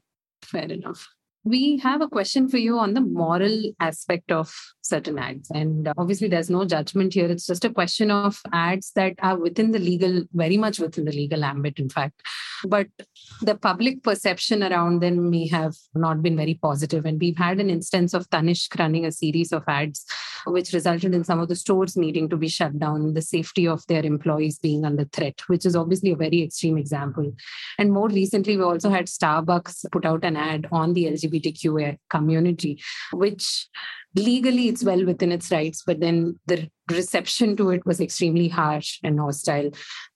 Fair 0.43 0.63
enough 0.63 1.07
we 1.43 1.77
have 1.79 2.01
a 2.01 2.07
question 2.07 2.47
for 2.47 2.57
you 2.57 2.79
on 2.79 2.93
the 2.93 3.01
moral 3.01 3.71
aspect 3.79 4.31
of 4.31 4.53
certain 4.81 5.19
ads. 5.19 5.49
And 5.51 5.91
obviously, 5.97 6.29
there's 6.29 6.49
no 6.49 6.65
judgment 6.65 7.13
here. 7.13 7.27
It's 7.27 7.47
just 7.47 7.65
a 7.65 7.69
question 7.69 8.11
of 8.11 8.39
ads 8.53 8.91
that 8.95 9.15
are 9.19 9.37
within 9.37 9.71
the 9.71 9.79
legal, 9.79 10.23
very 10.33 10.57
much 10.57 10.79
within 10.79 11.05
the 11.05 11.11
legal 11.11 11.43
ambit, 11.43 11.79
in 11.79 11.89
fact. 11.89 12.21
But 12.65 12.87
the 13.41 13.55
public 13.55 14.03
perception 14.03 14.63
around 14.63 15.01
them 15.01 15.29
may 15.29 15.47
have 15.47 15.75
not 15.95 16.21
been 16.21 16.37
very 16.37 16.55
positive. 16.55 17.05
And 17.05 17.19
we've 17.19 17.37
had 17.37 17.59
an 17.59 17.69
instance 17.69 18.13
of 18.13 18.29
Tanishq 18.29 18.77
running 18.79 19.05
a 19.05 19.11
series 19.11 19.51
of 19.51 19.63
ads, 19.67 20.05
which 20.45 20.73
resulted 20.73 21.13
in 21.13 21.23
some 21.23 21.39
of 21.39 21.49
the 21.49 21.55
stores 21.55 21.97
needing 21.97 22.29
to 22.29 22.37
be 22.37 22.47
shut 22.47 22.77
down, 22.79 23.13
the 23.13 23.21
safety 23.21 23.67
of 23.67 23.85
their 23.87 24.05
employees 24.05 24.59
being 24.59 24.85
under 24.85 25.05
threat, 25.05 25.41
which 25.47 25.65
is 25.65 25.75
obviously 25.75 26.11
a 26.11 26.15
very 26.15 26.41
extreme 26.41 26.77
example. 26.77 27.33
And 27.77 27.91
more 27.91 28.07
recently, 28.07 28.57
we 28.57 28.63
also 28.63 28.89
had 28.89 29.05
Starbucks 29.05 29.85
put 29.91 30.05
out 30.05 30.23
an 30.23 30.37
ad 30.37 30.67
on 30.71 30.93
the 30.93 31.05
LGBTQ 31.05 31.97
community, 32.09 32.81
which 33.11 33.67
legally 34.15 34.67
it's 34.67 34.83
well 34.83 35.03
within 35.05 35.31
its 35.31 35.51
rights 35.51 35.83
but 35.85 35.99
then 35.99 36.39
the 36.45 36.69
reception 36.89 37.55
to 37.57 37.69
it 37.69 37.85
was 37.85 38.01
extremely 38.01 38.47
harsh 38.47 38.99
and 39.03 39.19
hostile. 39.19 39.71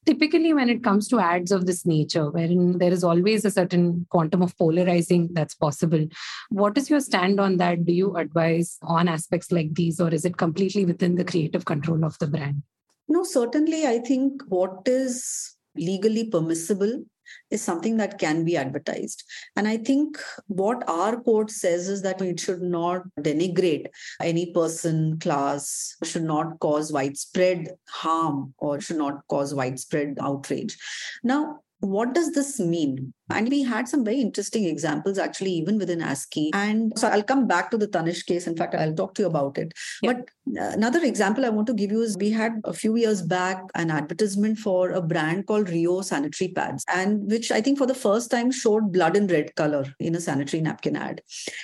Typically 0.05 0.53
when 0.53 0.69
it 0.69 0.83
comes 0.83 1.07
to 1.09 1.19
ads 1.19 1.51
of 1.51 1.65
this 1.65 1.85
nature 1.85 2.29
wherein 2.29 2.77
there 2.77 2.91
is 2.91 3.03
always 3.03 3.45
a 3.45 3.51
certain 3.51 4.05
quantum 4.09 4.41
of 4.41 4.57
polarizing 4.57 5.29
that's 5.33 5.55
possible. 5.55 6.07
What 6.49 6.77
is 6.77 6.89
your 6.89 6.99
stand 6.99 7.39
on 7.39 7.57
that? 7.57 7.85
Do 7.85 7.93
you 7.93 8.15
advise 8.15 8.77
on 8.81 9.07
aspects 9.07 9.51
like 9.51 9.73
these 9.73 9.99
or 9.99 10.13
is 10.13 10.25
it 10.25 10.37
completely 10.37 10.85
within 10.85 11.15
the 11.15 11.25
creative 11.25 11.65
control 11.65 12.03
of 12.03 12.17
the 12.19 12.27
brand? 12.27 12.63
No 13.09 13.23
certainly 13.23 13.85
i 13.87 13.99
think 13.99 14.41
what 14.49 14.81
is 14.85 15.55
legally 15.75 16.25
permissible 16.29 17.03
is 17.51 17.61
something 17.61 17.97
that 17.97 18.19
can 18.19 18.43
be 18.43 18.57
advertised. 18.57 19.23
And 19.55 19.67
I 19.67 19.77
think 19.77 20.17
what 20.47 20.87
our 20.87 21.21
code 21.21 21.51
says 21.51 21.87
is 21.87 22.01
that 22.01 22.21
it 22.21 22.39
should 22.39 22.61
not 22.61 23.03
denigrate 23.19 23.87
any 24.21 24.51
person, 24.53 25.19
class, 25.19 25.95
should 26.03 26.23
not 26.23 26.59
cause 26.59 26.91
widespread 26.91 27.69
harm 27.89 28.53
or 28.57 28.79
should 28.81 28.97
not 28.97 29.25
cause 29.27 29.53
widespread 29.53 30.17
outrage. 30.21 30.77
Now, 31.23 31.59
what 31.79 32.13
does 32.13 32.31
this 32.31 32.59
mean? 32.59 33.13
And 33.29 33.49
we 33.49 33.63
had 33.63 33.87
some 33.87 34.03
very 34.03 34.21
interesting 34.21 34.65
examples 34.65 35.17
actually, 35.17 35.51
even 35.51 35.77
within 35.77 35.99
ASCI. 35.99 36.49
And 36.53 36.93
so 36.97 37.07
I'll 37.07 37.23
come 37.23 37.47
back 37.47 37.71
to 37.71 37.77
the 37.77 37.87
Tanishq 37.87 38.25
case. 38.25 38.47
In 38.47 38.55
fact, 38.55 38.75
I'll 38.75 38.93
talk 38.93 39.13
to 39.15 39.23
you 39.23 39.27
about 39.27 39.57
it. 39.57 39.73
But 40.01 40.29
uh, 40.59 40.71
another 40.71 41.03
example 41.03 41.45
I 41.45 41.49
want 41.49 41.67
to 41.67 41.73
give 41.73 41.91
you 41.91 42.01
is 42.01 42.15
we 42.17 42.31
had 42.31 42.61
a 42.63 42.73
few 42.73 42.95
years 42.95 43.21
back 43.21 43.61
an 43.75 43.91
advertisement 43.91 44.57
for 44.57 44.91
a 44.91 45.01
brand 45.01 45.45
called 45.45 45.69
Rio 45.69 46.01
sanitary 46.01 46.51
pads, 46.51 46.85
and 46.93 47.29
which 47.29 47.51
I 47.51 47.61
think 47.61 47.77
for 47.77 47.85
the 47.85 47.95
first 47.95 48.31
time 48.31 48.51
showed 48.51 48.93
blood 48.93 49.17
in 49.17 49.27
red 49.27 49.55
color 49.55 49.85
in 49.99 50.15
a 50.15 50.21
sanitary 50.21 50.61
napkin 50.61 50.95
ad. 50.95 51.21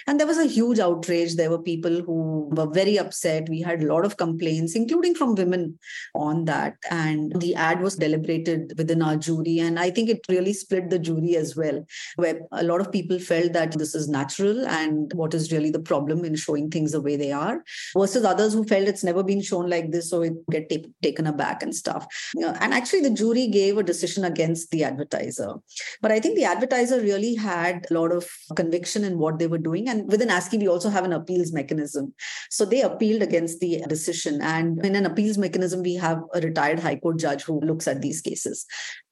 And 0.07 0.19
there 0.19 0.27
was 0.27 0.37
a 0.37 0.45
huge 0.45 0.79
outrage. 0.79 1.35
There 1.35 1.49
were 1.49 1.61
people 1.61 2.01
who 2.01 2.49
were 2.51 2.69
very 2.69 2.97
upset. 2.97 3.47
We 3.49 3.61
had 3.61 3.83
a 3.83 3.87
lot 3.87 4.05
of 4.05 4.17
complaints, 4.17 4.75
including 4.75 5.15
from 5.15 5.35
women 5.35 5.79
on 6.15 6.45
that. 6.45 6.75
And 6.89 7.33
the 7.39 7.55
ad 7.55 7.81
was 7.81 7.95
deliberated 7.95 8.73
within 8.77 9.01
our 9.01 9.15
jury. 9.15 9.59
And 9.59 9.79
I 9.79 9.91
think 9.91 10.09
it 10.09 10.25
really 10.27 10.53
split 10.53 10.89
the 10.89 10.99
jury 10.99 11.35
as 11.35 11.52
well, 11.55 11.85
where 12.15 12.41
a 12.51 12.63
lot 12.63 12.81
of 12.81 12.91
people 12.91 13.19
felt 13.19 13.53
that 13.53 13.77
this 13.77 13.95
is 13.95 14.07
natural 14.07 14.65
and 14.67 15.11
what 15.13 15.33
is 15.33 15.51
really 15.51 15.71
the 15.71 15.79
problem 15.79 16.25
in 16.25 16.35
showing 16.35 16.69
things 16.69 16.91
the 16.91 17.01
way 17.01 17.15
they 17.15 17.31
are, 17.31 17.63
versus 17.97 18.23
others 18.23 18.53
who 18.53 18.63
felt 18.63 18.87
it's 18.87 19.03
never 19.03 19.23
been 19.23 19.41
shown 19.41 19.69
like 19.69 19.91
this, 19.91 20.09
so 20.09 20.21
it 20.21 20.33
get 20.49 20.69
t- 20.69 20.91
taken 21.01 21.27
aback 21.27 21.63
and 21.63 21.75
stuff. 21.75 22.05
And 22.35 22.73
actually, 22.73 23.01
the 23.01 23.09
jury 23.09 23.47
gave 23.47 23.77
a 23.77 23.83
decision 23.83 24.23
against 24.23 24.71
the 24.71 24.83
advertiser. 24.83 25.55
But 26.01 26.11
I 26.11 26.19
think 26.19 26.35
the 26.35 26.45
advertiser 26.45 26.99
really 26.99 27.35
had 27.35 27.85
a 27.89 27.93
lot 27.93 28.11
of 28.11 28.29
conviction 28.55 29.03
in 29.03 29.17
what 29.17 29.39
they 29.39 29.47
were 29.47 29.57
doing. 29.57 29.89
And 29.89 30.09
within 30.09 30.29
ASCI, 30.29 30.59
we 30.59 30.67
also 30.67 30.89
have 30.89 31.05
an 31.05 31.13
appeals 31.13 31.51
mechanism. 31.51 32.13
So 32.49 32.65
they 32.65 32.81
appealed 32.81 33.21
against 33.21 33.59
the 33.59 33.81
decision. 33.87 34.41
And 34.41 34.83
in 34.85 34.95
an 34.95 35.05
appeals 35.05 35.37
mechanism, 35.37 35.83
we 35.83 35.95
have 35.95 36.21
a 36.33 36.41
retired 36.41 36.79
High 36.79 36.97
Court 36.97 37.19
judge 37.19 37.43
who 37.43 37.59
looks 37.61 37.87
at 37.87 38.01
these 38.01 38.21
cases. 38.21 38.65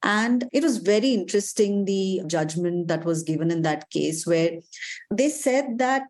And 0.03 0.47
it 0.51 0.63
was 0.63 0.77
very 0.77 1.13
interesting, 1.13 1.85
the 1.85 2.21
judgment 2.31 2.87
that 2.87 3.05
was 3.05 3.23
given 3.23 3.51
in 3.51 3.61
that 3.63 3.89
case, 3.89 4.25
where 4.25 4.51
they 5.19 5.29
said 5.29 5.77
that 5.77 6.03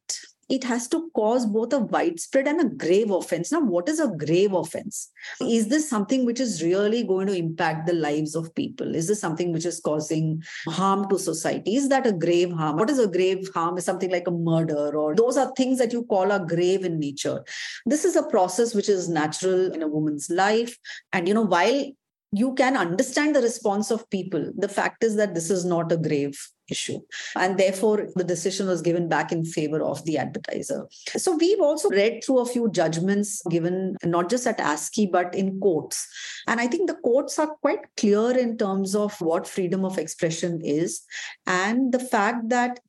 it 0.52 0.66
has 0.66 0.90
to 0.90 1.10
cause 1.16 1.46
both 1.46 1.72
a 1.72 1.80
widespread 1.80 2.46
and 2.46 2.60
a 2.60 2.66
grave 2.86 3.10
offense. 3.10 3.54
Now, 3.54 3.62
what 3.62 3.88
is 3.88 4.02
a 4.02 4.10
grave 4.10 4.52
offense? 4.52 5.10
Is 5.40 5.70
this 5.70 5.90
something 5.90 6.26
which 6.26 6.42
is 6.42 6.62
really 6.62 7.04
going 7.04 7.28
to 7.28 7.34
impact 7.34 7.88
the 7.88 7.94
lives 7.94 8.36
of 8.36 8.54
people? 8.54 8.94
Is 8.94 9.08
this 9.08 9.22
something 9.22 9.54
which 9.54 9.66
is 9.66 9.80
causing 9.80 10.44
harm 10.68 11.08
to 11.08 11.18
society? 11.18 11.78
Is 11.78 11.88
that 11.88 12.06
a 12.06 12.12
grave 12.12 12.52
harm? 12.52 12.76
What 12.76 12.90
is 12.90 13.00
a 13.00 13.08
grave 13.08 13.48
harm? 13.54 13.78
Is 13.78 13.86
something 13.86 14.12
like 14.12 14.28
a 14.28 14.32
murder, 14.32 14.92
or 14.98 15.16
those 15.16 15.38
are 15.38 15.54
things 15.56 15.78
that 15.78 15.94
you 15.94 16.04
call 16.04 16.32
a 16.32 16.46
grave 16.46 16.84
in 16.84 17.00
nature. 17.00 17.46
This 17.86 18.04
is 18.04 18.18
a 18.18 18.24
process 18.36 18.76
which 18.76 18.90
is 18.90 19.08
natural 19.08 19.72
in 19.72 19.82
a 19.82 19.88
woman's 19.88 20.30
life. 20.30 20.78
And, 21.14 21.30
you 21.30 21.34
know, 21.34 21.48
while 21.56 21.86
you 22.32 22.54
can 22.54 22.78
understand 22.78 23.36
the 23.36 23.41
response 23.41 23.91
of 23.91 24.10
people. 24.10 24.52
The 24.58 24.70
fact 24.70 25.04
is 25.04 25.15
that 25.17 25.34
this 25.34 25.50
is 25.50 25.65
not 25.65 25.91
a 25.91 25.98
grave 25.98 26.39
issue. 26.69 27.00
And 27.36 27.58
therefore, 27.58 28.08
the 28.15 28.24
decision 28.24 28.67
was 28.67 28.82
given 28.82 29.08
back 29.08 29.32
in 29.32 29.43
favor 29.43 29.82
of 29.82 30.04
the 30.06 30.17
advertiser. 30.17 30.88
So 31.17 31.36
we've 31.36 31.62
also 31.62 31.89
read 31.89 32.24
through 32.24 32.39
a 32.39 32.45
few 32.45 32.69
judgments 32.71 33.41
given 33.50 33.95
not 34.04 34.30
just 34.30 34.47
at 34.47 34.60
ASCI, 34.60 35.12
but 35.12 35.36
in 35.36 35.60
courts. 35.60 36.08
And 36.47 36.60
I 36.60 36.67
think 36.67 36.88
the 36.88 36.95
courts 36.95 37.39
are 37.39 37.56
quite 37.62 37.80
clear 37.97 38.32
in 38.32 38.58
terms 38.58 38.95
of 38.95 39.19
what 39.21 39.47
freedom 39.47 39.86
of 39.86 39.97
expression 39.97 40.62
is 40.63 41.02
and 41.45 41.91
the 41.91 42.00
fact 42.00 42.50
that 42.50 42.80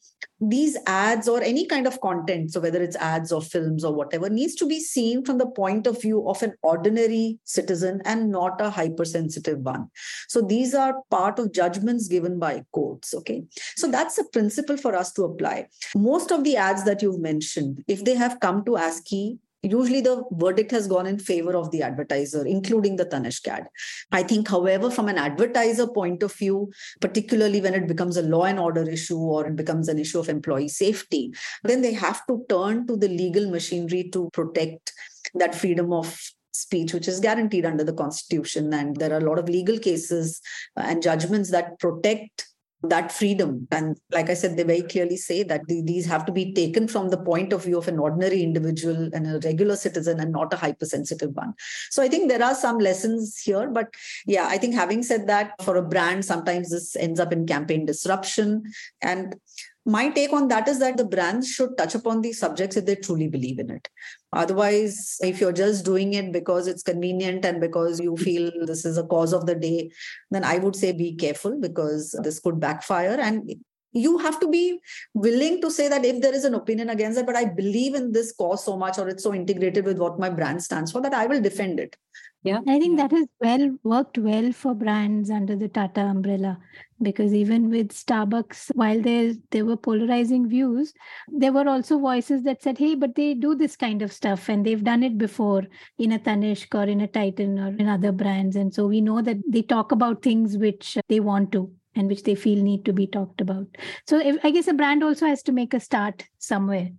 these 0.40 0.76
ads 0.86 1.28
or 1.28 1.40
any 1.40 1.66
kind 1.66 1.86
of 1.86 2.00
content, 2.00 2.52
so 2.52 2.60
whether 2.60 2.82
it's 2.82 2.96
ads 2.96 3.30
or 3.30 3.40
films 3.40 3.84
or 3.84 3.94
whatever, 3.94 4.28
needs 4.28 4.54
to 4.56 4.66
be 4.66 4.80
seen 4.80 5.24
from 5.24 5.38
the 5.38 5.46
point 5.46 5.86
of 5.86 6.02
view 6.02 6.28
of 6.28 6.42
an 6.42 6.54
ordinary 6.62 7.38
citizen 7.44 8.02
and 8.04 8.30
not 8.30 8.60
a 8.60 8.70
hypersensitive 8.70 9.60
one. 9.60 9.88
So 10.28 10.40
these 10.42 10.74
are 10.74 11.02
part 11.10 11.38
of 11.38 11.52
judgments 11.52 12.08
given 12.08 12.38
by 12.40 12.64
courts. 12.72 13.14
Okay. 13.14 13.44
So 13.76 13.90
that's 13.90 14.18
a 14.18 14.24
principle 14.24 14.76
for 14.76 14.94
us 14.94 15.12
to 15.14 15.24
apply. 15.24 15.68
Most 15.94 16.30
of 16.30 16.44
the 16.44 16.56
ads 16.56 16.84
that 16.84 17.02
you've 17.02 17.20
mentioned, 17.20 17.84
if 17.88 18.04
they 18.04 18.14
have 18.14 18.40
come 18.40 18.64
to 18.64 18.72
ASCI 18.72 19.38
usually 19.62 20.00
the 20.00 20.24
verdict 20.32 20.70
has 20.72 20.88
gone 20.88 21.06
in 21.06 21.18
favor 21.18 21.56
of 21.56 21.70
the 21.70 21.82
advertiser, 21.82 22.44
including 22.44 22.96
the 22.96 23.06
Tanishq 23.06 23.46
ad. 23.46 23.68
I 24.10 24.22
think, 24.22 24.48
however, 24.48 24.90
from 24.90 25.08
an 25.08 25.18
advertiser 25.18 25.86
point 25.86 26.22
of 26.22 26.34
view, 26.34 26.72
particularly 27.00 27.60
when 27.60 27.74
it 27.74 27.86
becomes 27.86 28.16
a 28.16 28.22
law 28.22 28.44
and 28.44 28.58
order 28.58 28.88
issue 28.88 29.18
or 29.18 29.46
it 29.46 29.56
becomes 29.56 29.88
an 29.88 29.98
issue 29.98 30.18
of 30.18 30.28
employee 30.28 30.68
safety, 30.68 31.32
then 31.62 31.82
they 31.82 31.92
have 31.92 32.26
to 32.26 32.44
turn 32.48 32.86
to 32.88 32.96
the 32.96 33.08
legal 33.08 33.50
machinery 33.50 34.10
to 34.12 34.28
protect 34.32 34.92
that 35.34 35.54
freedom 35.54 35.92
of 35.92 36.20
speech, 36.52 36.92
which 36.92 37.08
is 37.08 37.20
guaranteed 37.20 37.64
under 37.64 37.84
the 37.84 37.94
Constitution. 37.94 38.72
And 38.74 38.96
there 38.96 39.12
are 39.12 39.18
a 39.18 39.24
lot 39.24 39.38
of 39.38 39.48
legal 39.48 39.78
cases 39.78 40.40
and 40.76 41.02
judgments 41.02 41.50
that 41.50 41.78
protect 41.78 42.46
that 42.84 43.12
freedom. 43.12 43.68
And 43.70 43.96
like 44.10 44.28
I 44.28 44.34
said, 44.34 44.56
they 44.56 44.64
very 44.64 44.82
clearly 44.82 45.16
say 45.16 45.42
that 45.44 45.62
these 45.68 46.06
have 46.06 46.26
to 46.26 46.32
be 46.32 46.52
taken 46.52 46.88
from 46.88 47.10
the 47.10 47.16
point 47.16 47.52
of 47.52 47.64
view 47.64 47.78
of 47.78 47.88
an 47.88 47.98
ordinary 47.98 48.42
individual 48.42 49.08
and 49.12 49.26
a 49.26 49.40
regular 49.44 49.76
citizen 49.76 50.18
and 50.18 50.32
not 50.32 50.52
a 50.52 50.56
hypersensitive 50.56 51.30
one. 51.34 51.54
So 51.90 52.02
I 52.02 52.08
think 52.08 52.28
there 52.28 52.42
are 52.42 52.54
some 52.54 52.78
lessons 52.78 53.38
here. 53.38 53.68
But 53.68 53.94
yeah, 54.26 54.46
I 54.48 54.58
think 54.58 54.74
having 54.74 55.02
said 55.02 55.28
that, 55.28 55.52
for 55.62 55.76
a 55.76 55.82
brand, 55.82 56.24
sometimes 56.24 56.70
this 56.70 56.96
ends 56.96 57.20
up 57.20 57.32
in 57.32 57.46
campaign 57.46 57.86
disruption. 57.86 58.64
And 59.00 59.36
my 59.84 60.10
take 60.10 60.32
on 60.32 60.48
that 60.48 60.68
is 60.68 60.78
that 60.80 60.96
the 60.96 61.04
brands 61.04 61.48
should 61.48 61.76
touch 61.76 61.94
upon 61.94 62.22
these 62.22 62.38
subjects 62.38 62.76
if 62.76 62.86
they 62.86 62.96
truly 62.96 63.28
believe 63.28 63.58
in 63.58 63.70
it. 63.70 63.88
Otherwise, 64.32 65.18
if 65.20 65.40
you're 65.40 65.52
just 65.52 65.84
doing 65.84 66.14
it 66.14 66.32
because 66.32 66.66
it's 66.66 66.82
convenient 66.82 67.44
and 67.44 67.60
because 67.60 68.00
you 68.00 68.16
feel 68.16 68.50
this 68.64 68.84
is 68.84 68.96
a 68.96 69.04
cause 69.04 69.32
of 69.32 69.44
the 69.44 69.54
day, 69.54 69.90
then 70.30 70.42
I 70.42 70.58
would 70.58 70.74
say 70.74 70.92
be 70.92 71.14
careful 71.14 71.60
because 71.60 72.18
this 72.22 72.40
could 72.40 72.58
backfire. 72.58 73.18
And 73.20 73.52
you 73.92 74.16
have 74.18 74.40
to 74.40 74.48
be 74.48 74.80
willing 75.12 75.60
to 75.60 75.70
say 75.70 75.88
that 75.88 76.04
if 76.04 76.22
there 76.22 76.34
is 76.34 76.44
an 76.44 76.54
opinion 76.54 76.88
against 76.88 77.18
it, 77.18 77.26
but 77.26 77.36
I 77.36 77.44
believe 77.44 77.94
in 77.94 78.12
this 78.12 78.32
cause 78.32 78.64
so 78.64 78.76
much 78.76 78.98
or 78.98 79.06
it's 79.08 79.22
so 79.22 79.34
integrated 79.34 79.84
with 79.84 79.98
what 79.98 80.18
my 80.18 80.30
brand 80.30 80.62
stands 80.62 80.92
for 80.92 81.02
that 81.02 81.12
I 81.12 81.26
will 81.26 81.42
defend 81.42 81.78
it. 81.78 81.96
Yeah. 82.44 82.60
I 82.66 82.80
think 82.80 82.98
that 82.98 83.12
has 83.12 83.28
well 83.40 83.78
worked 83.84 84.18
well 84.18 84.50
for 84.52 84.74
brands 84.74 85.30
under 85.30 85.54
the 85.54 85.68
Tata 85.68 86.00
umbrella 86.00 86.58
because 87.00 87.32
even 87.32 87.70
with 87.70 87.90
Starbucks, 87.90 88.74
while 88.74 89.00
there 89.00 89.34
there 89.50 89.64
were 89.64 89.76
polarizing 89.76 90.48
views, 90.48 90.92
there 91.28 91.52
were 91.52 91.68
also 91.68 91.98
voices 92.00 92.42
that 92.42 92.60
said, 92.60 92.78
"Hey, 92.78 92.96
but 92.96 93.14
they 93.14 93.34
do 93.34 93.54
this 93.54 93.76
kind 93.76 94.02
of 94.02 94.12
stuff, 94.12 94.48
and 94.48 94.66
they've 94.66 94.82
done 94.82 95.04
it 95.04 95.18
before 95.18 95.62
in 95.98 96.12
a 96.12 96.18
Tanishq 96.18 96.74
or 96.74 96.88
in 96.88 97.00
a 97.00 97.06
Titan 97.06 97.60
or 97.60 97.68
in 97.68 97.88
other 97.88 98.10
brands." 98.10 98.56
And 98.56 98.74
so 98.74 98.88
we 98.88 99.00
know 99.00 99.22
that 99.22 99.38
they 99.48 99.62
talk 99.62 99.92
about 99.92 100.22
things 100.22 100.58
which 100.58 100.98
they 101.08 101.20
want 101.20 101.52
to 101.52 101.70
and 101.94 102.08
which 102.08 102.24
they 102.24 102.34
feel 102.34 102.62
need 102.62 102.84
to 102.86 102.92
be 102.92 103.06
talked 103.06 103.40
about. 103.40 103.66
So 104.08 104.18
if, 104.18 104.44
I 104.44 104.50
guess 104.50 104.66
a 104.66 104.74
brand 104.74 105.04
also 105.04 105.26
has 105.26 105.42
to 105.44 105.52
make 105.52 105.74
a 105.74 105.80
start 105.80 106.24
somewhere. 106.38 106.90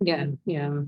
Yeah, 0.00 0.26
yeah. 0.44 0.82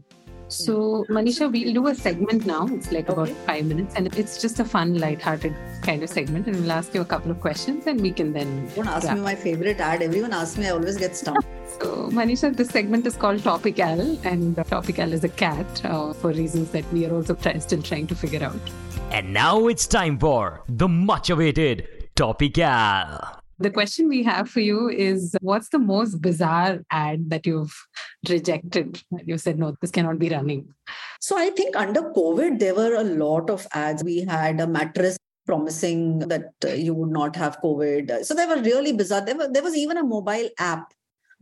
So, 0.53 1.05
Manisha, 1.09 1.51
we'll 1.51 1.75
do 1.75 1.87
a 1.89 1.95
segment 1.95 2.47
now. 2.47 2.67
It's 2.71 2.93
like 2.93 3.09
about 3.09 3.29
five 3.47 3.65
minutes, 3.65 3.95
and 3.95 4.15
it's 4.17 4.41
just 4.41 4.61
a 4.61 4.65
fun, 4.65 4.99
light-hearted 4.99 5.55
kind 5.83 6.03
of 6.03 6.11
segment. 6.11 6.47
And 6.47 6.57
we'll 6.57 6.73
ask 6.73 6.95
you 6.95 7.01
a 7.01 7.05
couple 7.05 7.31
of 7.31 7.41
questions, 7.41 7.87
and 7.87 8.01
we 8.01 8.13
can 8.13 8.33
then. 8.33 8.69
Don't 8.75 8.87
ask 8.87 9.07
wrap. 9.07 9.17
me 9.17 9.23
my 9.23 9.35
favorite 9.35 9.81
ad. 9.81 10.03
Everyone 10.03 10.33
asks 10.33 10.59
me. 10.59 10.67
I 10.67 10.71
always 10.71 10.97
get 10.97 11.17
stumped. 11.17 11.47
so, 11.81 12.09
Manisha, 12.11 12.55
this 12.55 12.69
segment 12.69 13.07
is 13.07 13.17
called 13.17 13.43
Topical, 13.43 14.19
and 14.25 14.57
Topical 14.57 15.13
is 15.13 15.25
a 15.25 15.29
cat 15.29 15.85
uh, 15.85 16.13
for 16.13 16.33
reasons 16.33 16.71
that 16.71 16.91
we 16.93 17.07
are 17.07 17.15
also 17.15 17.35
try- 17.35 17.59
still 17.59 17.83
trying 17.83 18.07
to 18.07 18.15
figure 18.15 18.43
out. 18.43 18.61
And 19.11 19.33
now 19.33 19.67
it's 19.67 19.87
time 19.87 20.19
for 20.19 20.63
the 20.69 20.89
much-awaited 20.89 22.11
Topical. 22.15 23.42
The 23.63 23.71
question 23.71 24.09
we 24.09 24.25
have 24.25 24.51
for 24.51 24.59
you 24.59 24.89
is 24.89 25.37
what's 25.41 25.69
the 25.69 25.79
most 25.79 26.21
bizarre 26.21 26.81
ad 26.91 27.31
that 27.31 27.47
you've 27.47 27.73
rejected? 28.29 29.01
You 29.25 29.39
said, 29.39 29.57
no, 29.57 29.77
this 29.81 29.93
cannot 29.93 30.19
be 30.19 30.31
running. 30.31 30.67
So 31.21 31.39
I 31.39 31.51
think 31.51 31.77
under 31.77 32.03
COVID, 32.03 32.59
there 32.59 32.75
were 32.75 32.97
a 32.97 33.05
lot 33.05 33.51
of 33.51 33.69
ads. 33.73 34.03
We 34.03 34.25
had 34.25 34.61
a 34.61 34.67
mattress 34.67 35.17
promising 35.47 36.19
that 36.21 36.51
you 36.77 36.93
would 36.93 37.11
not 37.11 37.37
have 37.37 37.61
COVID. 37.61 38.25
So 38.25 38.35
they 38.35 38.47
were 38.47 38.61
really 38.61 38.95
bizarre. 38.95 39.25
There, 39.25 39.37
were, 39.37 39.49
there 39.49 39.63
was 39.63 39.77
even 39.77 39.97
a 39.97 40.03
mobile 40.03 40.49
app 40.59 40.93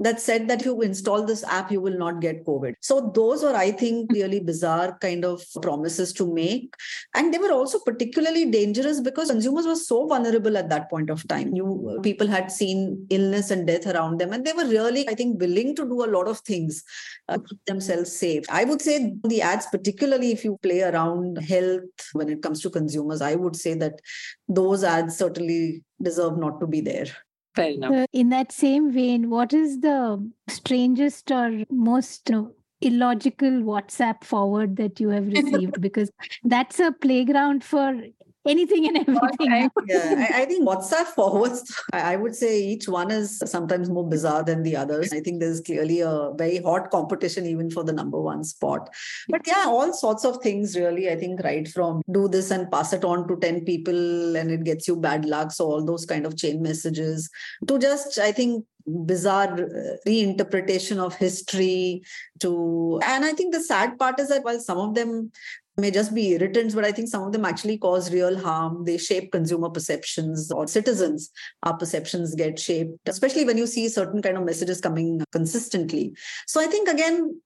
that 0.01 0.19
said 0.19 0.49
that 0.49 0.61
if 0.61 0.67
you 0.67 0.81
install 0.81 1.25
this 1.25 1.45
app, 1.45 1.71
you 1.71 1.81
will 1.81 1.97
not 1.97 2.21
get 2.21 2.45
COVID. 2.47 2.75
So 2.81 3.13
those 3.15 3.43
were, 3.43 3.55
I 3.55 3.71
think, 3.71 4.11
mm-hmm. 4.11 4.15
really 4.15 4.41
bizarre 4.41 4.97
kind 5.01 5.25
of 5.25 5.43
promises 5.61 6.13
to 6.15 6.33
make. 6.33 6.75
And 7.15 7.33
they 7.33 7.39
were 7.39 7.53
also 7.53 7.79
particularly 7.81 8.51
dangerous 8.51 9.01
because 9.01 9.31
consumers 9.31 9.67
were 9.67 9.77
so 9.77 10.07
vulnerable 10.07 10.57
at 10.57 10.71
that 10.71 10.89
point 10.89 11.11
of 11.11 11.29
time. 11.29 11.55
You 11.55 11.67
uh, 11.67 11.69
mm-hmm. 11.69 12.03
people 12.03 12.27
had 12.27 12.51
seen 12.51 13.07
illness 13.11 13.51
and 13.51 13.67
death 13.67 13.87
around 13.87 14.19
them, 14.19 14.33
and 14.33 14.45
they 14.45 14.55
were 14.55 14.67
really, 14.67 15.07
I 15.09 15.15
think, 15.15 15.39
willing 15.39 15.77
to 15.77 15.85
do 15.85 16.05
a 16.05 16.11
lot 16.11 16.29
of 16.29 16.41
things 16.41 16.83
uh, 17.29 17.39
keep 17.39 17.63
themselves 17.67 18.11
safe. 18.17 18.45
I 18.49 18.65
would 18.65 18.81
say 18.81 19.15
the 19.25 19.43
ads, 19.43 19.67
particularly 19.67 20.33
if 20.33 20.45
you 20.45 20.59
play 20.63 20.83
around 20.83 21.37
health 21.37 22.11
when 22.15 22.31
it 22.31 22.43
comes 22.43 22.61
to 22.63 22.71
consumers, 22.71 23.21
I 23.21 23.35
would 23.35 23.55
say 23.55 23.75
that 23.75 24.01
those 24.49 24.83
ads 24.83 25.19
certainly 25.19 25.83
deserve 26.03 26.39
not 26.39 26.59
to 26.61 26.67
be 26.67 26.81
there. 26.81 27.07
Fair 27.55 27.71
enough. 27.73 27.93
Uh, 27.93 28.07
in 28.13 28.29
that 28.31 28.53
same 28.53 28.93
vein, 28.93 29.29
what 29.31 29.53
is 29.53 29.81
the 29.81 30.31
strangest 30.49 31.31
or 31.31 31.65
most 31.71 32.29
you 32.29 32.35
know, 32.35 32.53
illogical 32.81 33.51
WhatsApp 33.51 34.25
forward 34.25 34.77
that 34.77 35.01
you 35.01 35.09
have 35.09 35.27
received? 35.33 35.81
because 35.81 36.11
that's 36.45 36.79
a 36.81 36.93
playground 36.93 37.65
for 37.65 38.01
anything 38.49 38.87
and 38.87 38.99
everything. 38.99 39.71
yeah, 39.87 40.29
I, 40.31 40.43
I, 40.43 40.45
think 40.47 40.67
WhatsApp 40.69 41.07
forwards, 41.15 41.75
I 41.93 42.17
would 42.17 42.35
say 42.35 42.61
each 42.61 42.89
one 42.89 43.11
is 43.11 43.43
sometimes 43.45 43.91
more 43.91 44.09
bizarre 44.09 44.43
than 44.43 44.63
the 44.63 44.77
others. 44.77 45.13
I 45.13 45.21
think 45.21 45.41
there's 45.41 45.61
clearly 45.61 46.01
a 46.01 46.31
very 46.37 46.59
hot 46.59 46.91
competition 46.91 47.47
even 47.47 47.71
for 47.71 47.85
the 47.85 47.93
number 47.93 48.21
one 48.21 48.45
spot. 48.45 48.89
But 49.29 49.43
yeah, 49.47 49.65
all 49.67 49.93
sorts 49.93 50.25
of 50.25 50.39
things 50.43 50.77
really, 50.77 51.11
I 51.11 51.17
think, 51.17 51.41
right 51.43 51.69
from 51.69 52.03
do 52.11 52.29
this 52.29 52.51
and 52.51 52.71
pass 52.71 52.93
it 52.93 53.05
on 53.05 53.29
to 53.29 53.37
10 53.37 53.65
people 53.65 54.37
and 54.37 54.51
it 54.51 54.65
gets 54.65 54.89
you 54.89 54.97
bad 54.97 55.25
luck. 55.25 55.53
So 55.53 55.67
all 55.67 55.85
those 55.85 56.07
kind 56.07 56.27
of 56.27 56.37
chain 56.37 56.63
messages 56.63 57.29
to 57.67 57.79
just, 57.79 58.19
I 58.19 58.33
think, 58.33 58.65
bizarre 58.87 59.53
uh, 59.53 59.97
reinterpretation 60.07 60.99
of 60.99 61.15
history 61.15 62.03
to 62.41 62.99
and 63.05 63.25
i 63.25 63.33
think 63.33 63.53
the 63.53 63.63
sad 63.63 63.99
part 63.99 64.19
is 64.19 64.29
that 64.29 64.43
while 64.43 64.59
some 64.59 64.79
of 64.79 64.95
them 64.95 65.31
may 65.81 65.91
just 65.91 66.15
be 66.15 66.33
irritants, 66.33 66.75
but 66.75 66.85
I 66.85 66.93
think 66.93 67.09
some 67.09 67.23
of 67.23 67.33
them 67.33 67.45
actually 67.45 67.79
cause 67.79 68.13
real 68.13 68.39
harm. 68.39 68.85
They 68.85 68.99
shape 68.99 69.33
consumer 69.33 69.71
perceptions 69.71 70.51
or 70.53 70.67
citizens, 70.67 71.31
our 71.63 71.77
perceptions 71.77 72.35
get 72.35 72.59
shaped, 72.59 72.97
especially 73.07 73.45
when 73.45 73.59
you 73.59 73.67
see 73.67 73.89
certain 73.89 74.23
kind 74.23 74.37
of 74.37 74.45
messages 74.45 74.81
coming 74.81 75.23
consistently. 75.33 76.15
So 76.47 76.61
I 76.61 76.67
think 76.67 76.89
again, 76.89 77.41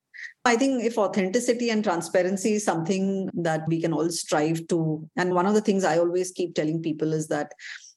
I 0.45 0.57
think 0.57 0.85
if 0.85 0.99
authenticity 0.99 1.71
and 1.71 1.83
transparency 1.83 2.55
is 2.55 2.65
something 2.65 3.31
that 3.35 3.63
we 3.67 3.81
can 3.81 3.95
all 3.95 4.11
strive 4.11 4.67
to, 4.69 5.09
and 5.17 5.35
one 5.35 5.47
of 5.47 5.55
the 5.55 5.63
things 5.63 5.85
I 5.85 5.99
always 5.99 6.33
keep 6.33 6.55
telling 6.55 6.83
people 6.83 7.15
is 7.15 7.29
that 7.29 7.53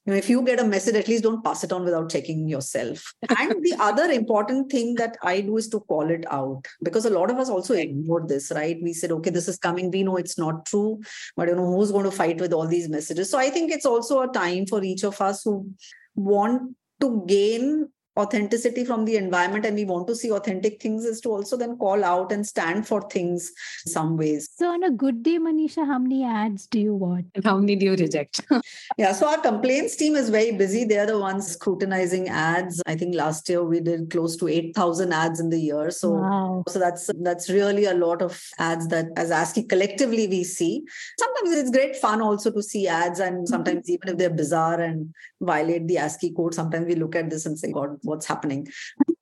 you 0.08 0.14
know, 0.14 0.18
if 0.18 0.30
you 0.30 0.40
get 0.40 0.58
a 0.58 0.64
message, 0.64 0.94
at 0.94 1.06
least 1.06 1.22
don't 1.22 1.44
pass 1.44 1.62
it 1.62 1.70
on 1.70 1.84
without 1.84 2.08
checking 2.08 2.48
yourself. 2.48 3.12
and 3.28 3.62
the 3.62 3.76
other 3.78 4.04
important 4.04 4.72
thing 4.72 4.94
that 4.94 5.18
I 5.22 5.42
do 5.42 5.58
is 5.58 5.68
to 5.68 5.80
call 5.80 6.08
it 6.08 6.24
out 6.30 6.66
because 6.82 7.04
a 7.04 7.10
lot 7.10 7.30
of 7.30 7.36
us 7.36 7.50
also 7.50 7.74
ignored 7.74 8.26
this, 8.26 8.50
right? 8.54 8.78
We 8.82 8.94
said, 8.94 9.12
okay, 9.12 9.28
this 9.28 9.48
is 9.48 9.58
coming. 9.58 9.90
We 9.90 10.04
know 10.04 10.16
it's 10.16 10.38
not 10.38 10.64
true, 10.64 11.02
but 11.36 11.48
you 11.48 11.56
know, 11.56 11.66
who's 11.66 11.92
going 11.92 12.06
to 12.06 12.10
fight 12.10 12.40
with 12.40 12.54
all 12.54 12.66
these 12.66 12.88
messages? 12.88 13.30
So 13.30 13.38
I 13.38 13.50
think 13.50 13.70
it's 13.70 13.84
also 13.84 14.22
a 14.22 14.32
time 14.32 14.64
for 14.64 14.82
each 14.82 15.04
of 15.04 15.20
us 15.20 15.42
who 15.44 15.70
want 16.14 16.74
to 17.02 17.22
gain 17.26 17.90
authenticity 18.18 18.84
from 18.84 19.04
the 19.04 19.16
environment 19.16 19.64
and 19.64 19.76
we 19.76 19.84
want 19.84 20.06
to 20.08 20.14
see 20.14 20.30
authentic 20.32 20.80
things 20.82 21.04
is 21.04 21.20
to 21.20 21.30
also 21.30 21.56
then 21.56 21.76
call 21.76 22.04
out 22.04 22.32
and 22.32 22.46
stand 22.46 22.86
for 22.86 23.00
things 23.08 23.52
some 23.86 24.16
ways. 24.16 24.50
So 24.56 24.70
on 24.70 24.82
a 24.82 24.90
good 24.90 25.22
day 25.22 25.38
manisha 25.38 25.86
how 25.86 25.98
many 25.98 26.24
ads 26.24 26.66
do 26.66 26.80
you 26.80 26.94
watch? 26.94 27.24
And 27.34 27.44
how 27.44 27.56
many 27.58 27.76
do 27.76 27.86
you 27.86 27.96
reject? 27.96 28.40
Yeah 28.96 29.12
so 29.12 29.28
our 29.28 29.38
complaints 29.38 29.96
team 29.96 30.16
is 30.16 30.30
very 30.30 30.52
busy. 30.52 30.84
They're 30.84 31.06
the 31.06 31.18
ones 31.18 31.46
scrutinizing 31.46 32.28
ads. 32.28 32.82
I 32.86 32.96
think 32.96 33.14
last 33.14 33.48
year 33.48 33.62
we 33.62 33.80
did 33.80 34.10
close 34.10 34.36
to 34.36 34.48
8000 34.48 35.12
ads 35.12 35.40
in 35.40 35.50
the 35.50 35.60
year. 35.60 35.90
So 35.90 36.10
wow. 36.10 36.64
so 36.68 36.78
that's 36.78 37.10
that's 37.20 37.48
really 37.50 37.84
a 37.84 37.94
lot 37.94 38.22
of 38.22 38.42
ads 38.58 38.88
that 38.88 39.06
as 39.16 39.30
ASCI 39.30 39.68
collectively 39.68 40.26
we 40.26 40.42
see. 40.44 40.82
Sometimes 41.18 41.56
it's 41.56 41.70
great 41.70 41.96
fun 41.96 42.20
also 42.20 42.50
to 42.50 42.62
see 42.62 42.88
ads 42.88 43.20
and 43.20 43.48
sometimes 43.48 43.82
mm-hmm. 43.82 43.92
even 43.92 44.08
if 44.08 44.18
they're 44.18 44.30
bizarre 44.30 44.80
and 44.80 45.14
violate 45.40 45.86
the 45.86 45.96
ASCI 45.96 46.34
code 46.34 46.54
sometimes 46.54 46.86
we 46.86 46.94
look 46.94 47.14
at 47.14 47.30
this 47.30 47.46
and 47.46 47.58
say 47.58 47.70
god 47.70 47.98
what's 48.08 48.26
happening. 48.26 48.66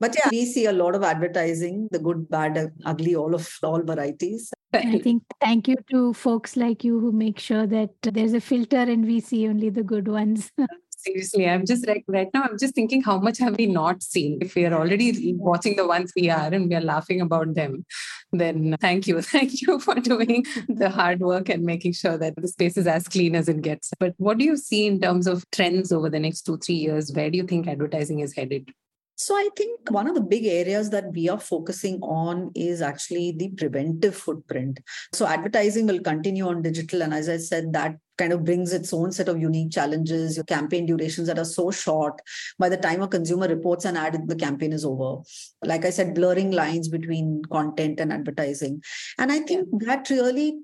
But 0.00 0.14
yeah, 0.16 0.28
we 0.30 0.44
see 0.46 0.66
a 0.66 0.72
lot 0.72 0.94
of 0.94 1.02
advertising, 1.02 1.88
the 1.90 1.98
good, 1.98 2.28
bad, 2.28 2.72
ugly, 2.84 3.14
all 3.14 3.34
of 3.34 3.48
all 3.62 3.82
varieties. 3.82 4.52
I 4.72 4.98
think 4.98 5.22
thank 5.40 5.68
you 5.68 5.76
to 5.90 6.12
folks 6.12 6.56
like 6.56 6.84
you 6.84 7.00
who 7.00 7.12
make 7.12 7.38
sure 7.38 7.66
that 7.66 7.90
there's 8.02 8.34
a 8.34 8.40
filter 8.40 8.76
and 8.76 9.06
we 9.06 9.20
see 9.20 9.48
only 9.48 9.70
the 9.70 9.82
good 9.82 10.08
ones. 10.08 10.50
seriously 11.06 11.48
i'm 11.48 11.64
just 11.64 11.86
like 11.86 12.04
right 12.08 12.28
now 12.34 12.42
i'm 12.42 12.58
just 12.58 12.74
thinking 12.74 13.02
how 13.02 13.18
much 13.18 13.38
have 13.38 13.56
we 13.56 13.66
not 13.66 14.02
seen? 14.02 14.38
If 14.40 14.54
we 14.54 14.64
are 14.66 14.74
already 14.74 15.34
watching 15.36 15.76
the 15.76 15.86
ones 15.86 16.12
we 16.16 16.28
are 16.30 16.52
and 16.52 16.68
we 16.68 16.74
are 16.74 16.80
laughing 16.80 17.20
about 17.20 17.54
them 17.54 17.84
then 18.32 18.76
thank 18.80 19.06
you. 19.06 19.20
Thank 19.36 19.62
you 19.62 19.78
for 19.78 19.94
doing 19.94 20.44
the 20.68 20.90
hard 20.90 21.20
work 21.20 21.48
and 21.48 21.62
making 21.62 21.92
sure 21.92 22.18
that 22.18 22.34
the 22.36 22.48
space 22.48 22.76
is 22.76 22.86
as 22.86 23.08
clean 23.08 23.34
as 23.34 23.48
it 23.48 23.62
gets. 23.62 23.90
But 23.98 24.14
what 24.18 24.38
do 24.38 24.44
you 24.44 24.56
see 24.56 24.86
in 24.86 25.00
terms 25.00 25.26
of 25.26 25.44
trends 25.50 25.92
over 25.92 26.10
the 26.10 26.18
next 26.18 26.42
two 26.42 26.58
three 26.58 26.76
years? 26.76 27.12
Where 27.12 27.30
do 27.30 27.38
you 27.38 27.44
think 27.44 27.68
advertising 27.68 28.20
is 28.20 28.34
headed 28.34 28.70
so 29.16 29.34
I 29.34 29.48
think 29.56 29.90
one 29.90 30.06
of 30.06 30.14
the 30.14 30.20
big 30.20 30.44
areas 30.44 30.90
that 30.90 31.06
we 31.12 31.30
are 31.30 31.40
focusing 31.40 31.98
on 32.02 32.50
is 32.54 32.82
actually 32.82 33.32
the 33.32 33.48
preventive 33.48 34.14
footprint. 34.14 34.80
So 35.14 35.26
advertising 35.26 35.86
will 35.86 36.00
continue 36.00 36.46
on 36.46 36.60
digital. 36.60 37.02
And 37.02 37.14
as 37.14 37.30
I 37.30 37.38
said, 37.38 37.72
that 37.72 37.96
kind 38.18 38.34
of 38.34 38.44
brings 38.44 38.74
its 38.74 38.92
own 38.92 39.12
set 39.12 39.28
of 39.28 39.40
unique 39.40 39.72
challenges. 39.72 40.36
Your 40.36 40.44
campaign 40.44 40.84
durations 40.84 41.28
that 41.28 41.38
are 41.38 41.46
so 41.46 41.70
short. 41.70 42.20
By 42.58 42.68
the 42.68 42.76
time 42.76 43.00
a 43.00 43.08
consumer 43.08 43.48
reports 43.48 43.86
an 43.86 43.96
ad, 43.96 44.28
the 44.28 44.36
campaign 44.36 44.74
is 44.74 44.84
over. 44.84 45.22
Like 45.64 45.86
I 45.86 45.90
said, 45.90 46.14
blurring 46.14 46.50
lines 46.50 46.88
between 46.88 47.42
content 47.50 48.00
and 48.00 48.12
advertising. 48.12 48.82
And 49.16 49.32
I 49.32 49.40
think 49.40 49.66
that 49.86 50.10
really 50.10 50.58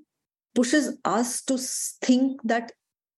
pushes 0.53 0.95
us 1.05 1.41
to 1.41 1.57
think 1.57 2.39
that 2.43 2.71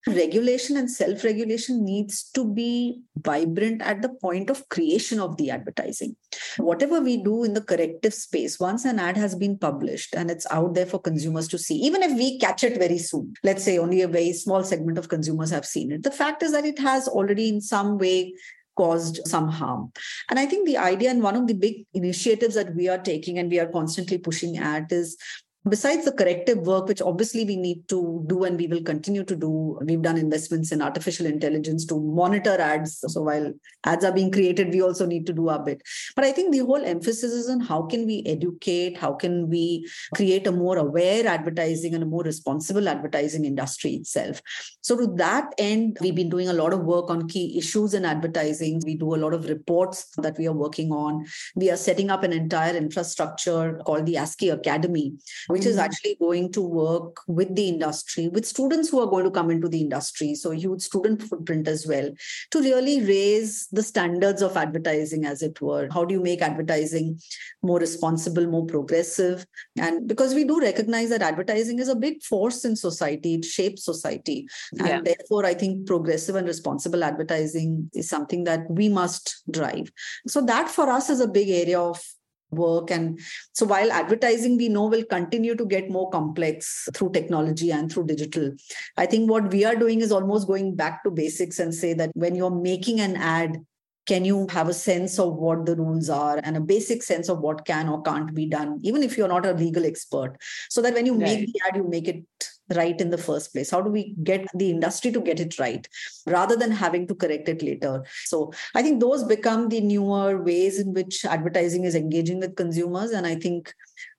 regulation 0.07 0.77
and 0.77 0.89
self 0.89 1.23
regulation 1.23 1.83
needs 1.83 2.29
to 2.31 2.45
be 2.45 3.01
vibrant 3.17 3.81
at 3.81 4.01
the 4.01 4.09
point 4.09 4.49
of 4.49 4.67
creation 4.69 5.19
of 5.19 5.37
the 5.37 5.49
advertising. 5.49 6.15
Whatever 6.57 7.01
we 7.01 7.17
do 7.17 7.43
in 7.43 7.53
the 7.53 7.61
corrective 7.61 8.13
space, 8.13 8.59
once 8.59 8.85
an 8.85 8.99
ad 8.99 9.17
has 9.17 9.35
been 9.35 9.57
published 9.57 10.13
and 10.15 10.29
it's 10.29 10.47
out 10.51 10.75
there 10.75 10.85
for 10.85 10.99
consumers 10.99 11.47
to 11.49 11.57
see, 11.57 11.75
even 11.75 12.03
if 12.03 12.13
we 12.13 12.37
catch 12.39 12.63
it 12.63 12.77
very 12.77 12.97
soon, 12.97 13.33
let's 13.43 13.63
say 13.63 13.77
only 13.77 14.01
a 14.01 14.07
very 14.07 14.33
small 14.33 14.63
segment 14.63 14.97
of 14.97 15.09
consumers 15.09 15.49
have 15.49 15.65
seen 15.65 15.91
it, 15.91 16.03
the 16.03 16.11
fact 16.11 16.43
is 16.43 16.51
that 16.51 16.65
it 16.65 16.79
has 16.79 17.07
already 17.07 17.49
in 17.49 17.61
some 17.61 17.97
way 17.97 18.33
caused 18.75 19.25
some 19.25 19.47
harm. 19.47 19.91
And 20.29 20.37
I 20.37 20.45
think 20.45 20.65
the 20.65 20.77
idea 20.77 21.09
and 21.09 21.23
one 21.23 21.35
of 21.35 21.47
the 21.47 21.53
big 21.53 21.85
initiatives 21.93 22.55
that 22.55 22.75
we 22.75 22.89
are 22.89 22.97
taking 22.97 23.39
and 23.39 23.49
we 23.49 23.59
are 23.59 23.67
constantly 23.67 24.17
pushing 24.17 24.57
at 24.57 24.91
is 24.91 25.17
besides 25.67 26.05
the 26.05 26.11
corrective 26.11 26.59
work 26.59 26.87
which 26.87 27.01
obviously 27.01 27.43
we 27.43 27.55
need 27.55 27.87
to 27.87 28.23
do 28.27 28.43
and 28.43 28.57
we 28.57 28.67
will 28.67 28.83
continue 28.83 29.23
to 29.23 29.35
do 29.35 29.79
we've 29.81 30.01
done 30.01 30.17
investments 30.17 30.71
in 30.71 30.81
artificial 30.81 31.25
intelligence 31.25 31.85
to 31.85 31.99
monitor 31.99 32.59
ads. 32.59 33.03
So 33.07 33.21
while 33.21 33.51
ads 33.83 34.05
are 34.05 34.11
being 34.11 34.31
created 34.31 34.71
we 34.71 34.81
also 34.81 35.05
need 35.05 35.25
to 35.25 35.33
do 35.33 35.49
our 35.49 35.63
bit. 35.63 35.81
But 36.15 36.25
i 36.25 36.31
think 36.31 36.51
the 36.51 36.59
whole 36.59 36.83
emphasis 36.83 37.31
is 37.33 37.49
on 37.49 37.59
how 37.59 37.83
can 37.83 38.05
we 38.05 38.23
educate 38.25 38.97
how 38.97 39.13
can 39.13 39.49
we 39.49 39.87
create 40.13 40.45
a 40.47 40.51
more 40.51 40.77
aware 40.77 41.25
advertising 41.27 41.95
and 41.95 42.03
a 42.03 42.07
more 42.07 42.23
responsible 42.23 42.87
advertising 42.87 43.45
industry 43.45 43.91
itself. 43.91 44.41
So 44.81 44.95
to 44.97 45.07
that 45.15 45.53
end 45.57 45.97
we've 46.01 46.15
been 46.15 46.29
doing 46.29 46.49
a 46.49 46.53
lot 46.53 46.73
of 46.73 46.81
work 46.81 47.09
on 47.09 47.27
key 47.27 47.57
issues 47.57 47.93
in 47.93 48.05
advertising. 48.05 48.81
We 48.85 48.95
do 48.95 49.15
a 49.15 49.17
lot 49.17 49.33
of 49.33 49.49
reports 49.49 50.07
that 50.17 50.37
we 50.37 50.47
are 50.47 50.53
working 50.53 50.91
on. 50.91 51.25
We 51.55 51.71
are 51.71 51.77
setting 51.77 52.11
up 52.11 52.23
an 52.23 52.33
entire 52.33 52.75
infrastructure 52.75 53.81
called 53.85 54.05
the 54.05 54.15
ASCI 54.15 54.53
Academy 54.53 55.13
which 55.55 55.65
is 55.65 55.77
mm-hmm. 55.77 55.85
actually 55.85 56.17
going 56.19 56.51
to 56.51 56.59
work 56.59 57.21
with 57.27 57.55
the 57.55 57.69
industry, 57.69 58.27
with 58.27 58.45
students 58.45 58.89
who 58.89 58.99
are 58.99 59.07
going 59.07 59.23
to 59.23 59.31
come 59.31 59.49
into 59.49 59.69
the 59.69 59.79
industry. 59.79 60.35
So, 60.35 60.51
huge 60.51 60.81
student 60.81 61.23
footprint 61.23 61.69
as 61.69 61.87
well, 61.87 62.11
to 62.51 62.59
really 62.59 63.01
raise 63.05 63.67
the 63.71 63.81
standards 63.81 64.41
of 64.41 64.57
advertising, 64.57 65.23
as 65.25 65.41
it 65.41 65.61
were. 65.61 65.87
How 65.93 66.03
do 66.03 66.13
you 66.13 66.21
make 66.21 66.41
advertising 66.41 67.21
more 67.63 67.79
responsible, 67.79 68.45
more 68.47 68.65
progressive? 68.65 69.45
And 69.79 70.09
because 70.09 70.33
we 70.33 70.43
do 70.43 70.59
recognize 70.59 71.07
that 71.11 71.21
advertising 71.21 71.79
is 71.79 71.87
a 71.87 71.95
big 71.95 72.21
force 72.21 72.65
in 72.65 72.75
society, 72.75 73.35
it 73.35 73.45
shapes 73.45 73.85
society. 73.85 74.49
And 74.77 74.87
yeah. 74.87 75.01
therefore, 75.01 75.45
I 75.45 75.53
think 75.53 75.87
progressive 75.87 76.35
and 76.35 76.45
responsible 76.45 77.01
advertising 77.01 77.89
is 77.93 78.09
something 78.09 78.43
that 78.43 78.69
we 78.69 78.89
must 78.89 79.41
drive. 79.49 79.89
So, 80.27 80.41
that 80.41 80.67
for 80.67 80.89
us 80.89 81.09
is 81.09 81.21
a 81.21 81.29
big 81.29 81.47
area 81.49 81.79
of 81.79 82.03
work. 82.51 82.91
And 82.91 83.19
so 83.53 83.65
while 83.65 83.91
advertising 83.91 84.57
we 84.57 84.69
know 84.69 84.85
will 84.85 85.03
continue 85.03 85.55
to 85.55 85.65
get 85.65 85.89
more 85.89 86.09
complex 86.09 86.87
through 86.93 87.11
technology 87.11 87.71
and 87.71 87.91
through 87.91 88.07
digital, 88.07 88.51
I 88.97 89.05
think 89.05 89.29
what 89.29 89.51
we 89.51 89.65
are 89.65 89.75
doing 89.75 90.01
is 90.01 90.11
almost 90.11 90.47
going 90.47 90.75
back 90.75 91.03
to 91.03 91.11
basics 91.11 91.59
and 91.59 91.73
say 91.73 91.93
that 91.93 92.11
when 92.13 92.35
you're 92.35 92.51
making 92.51 92.99
an 92.99 93.15
ad, 93.15 93.57
can 94.05 94.23
you 94.23 94.47
have 94.51 94.69
a 94.69 94.73
sense 94.73 95.17
of 95.17 95.33
what 95.33 95.65
the 95.65 95.75
rules 95.75 96.09
are 96.09 96.39
and 96.43 96.55
a 96.55 96.61
basic 96.61 97.01
sense 97.01 97.27
of 97.27 97.39
what 97.39 97.65
can 97.65 97.89
or 97.89 98.01
can't 98.03 98.35
be 98.35 98.45
done, 98.45 98.79
even 98.83 99.01
if 99.01 99.17
you're 99.17 99.27
not 99.27 99.45
a 99.45 99.53
legal 99.53 99.83
expert, 99.83 100.37
so 100.69 100.81
that 100.81 100.93
when 100.93 101.07
you 101.07 101.13
right. 101.13 101.21
make 101.21 101.53
the 101.53 101.59
ad, 101.67 101.75
you 101.75 101.87
make 101.87 102.07
it 102.07 102.23
right 102.73 102.99
in 102.99 103.09
the 103.09 103.17
first 103.17 103.53
place? 103.53 103.69
How 103.69 103.81
do 103.81 103.89
we 103.89 104.15
get 104.23 104.47
the 104.53 104.71
industry 104.71 105.11
to 105.11 105.21
get 105.21 105.39
it 105.39 105.59
right 105.59 105.87
rather 106.25 106.55
than 106.55 106.71
having 106.71 107.07
to 107.07 107.15
correct 107.15 107.49
it 107.49 107.61
later? 107.61 108.03
So 108.25 108.51
I 108.73 108.81
think 108.81 108.99
those 108.99 109.23
become 109.23 109.69
the 109.69 109.81
newer 109.81 110.41
ways 110.41 110.79
in 110.79 110.93
which 110.93 111.25
advertising 111.25 111.83
is 111.83 111.95
engaging 111.95 112.39
with 112.39 112.55
consumers. 112.55 113.11
And 113.11 113.27
I 113.27 113.35
think 113.35 113.73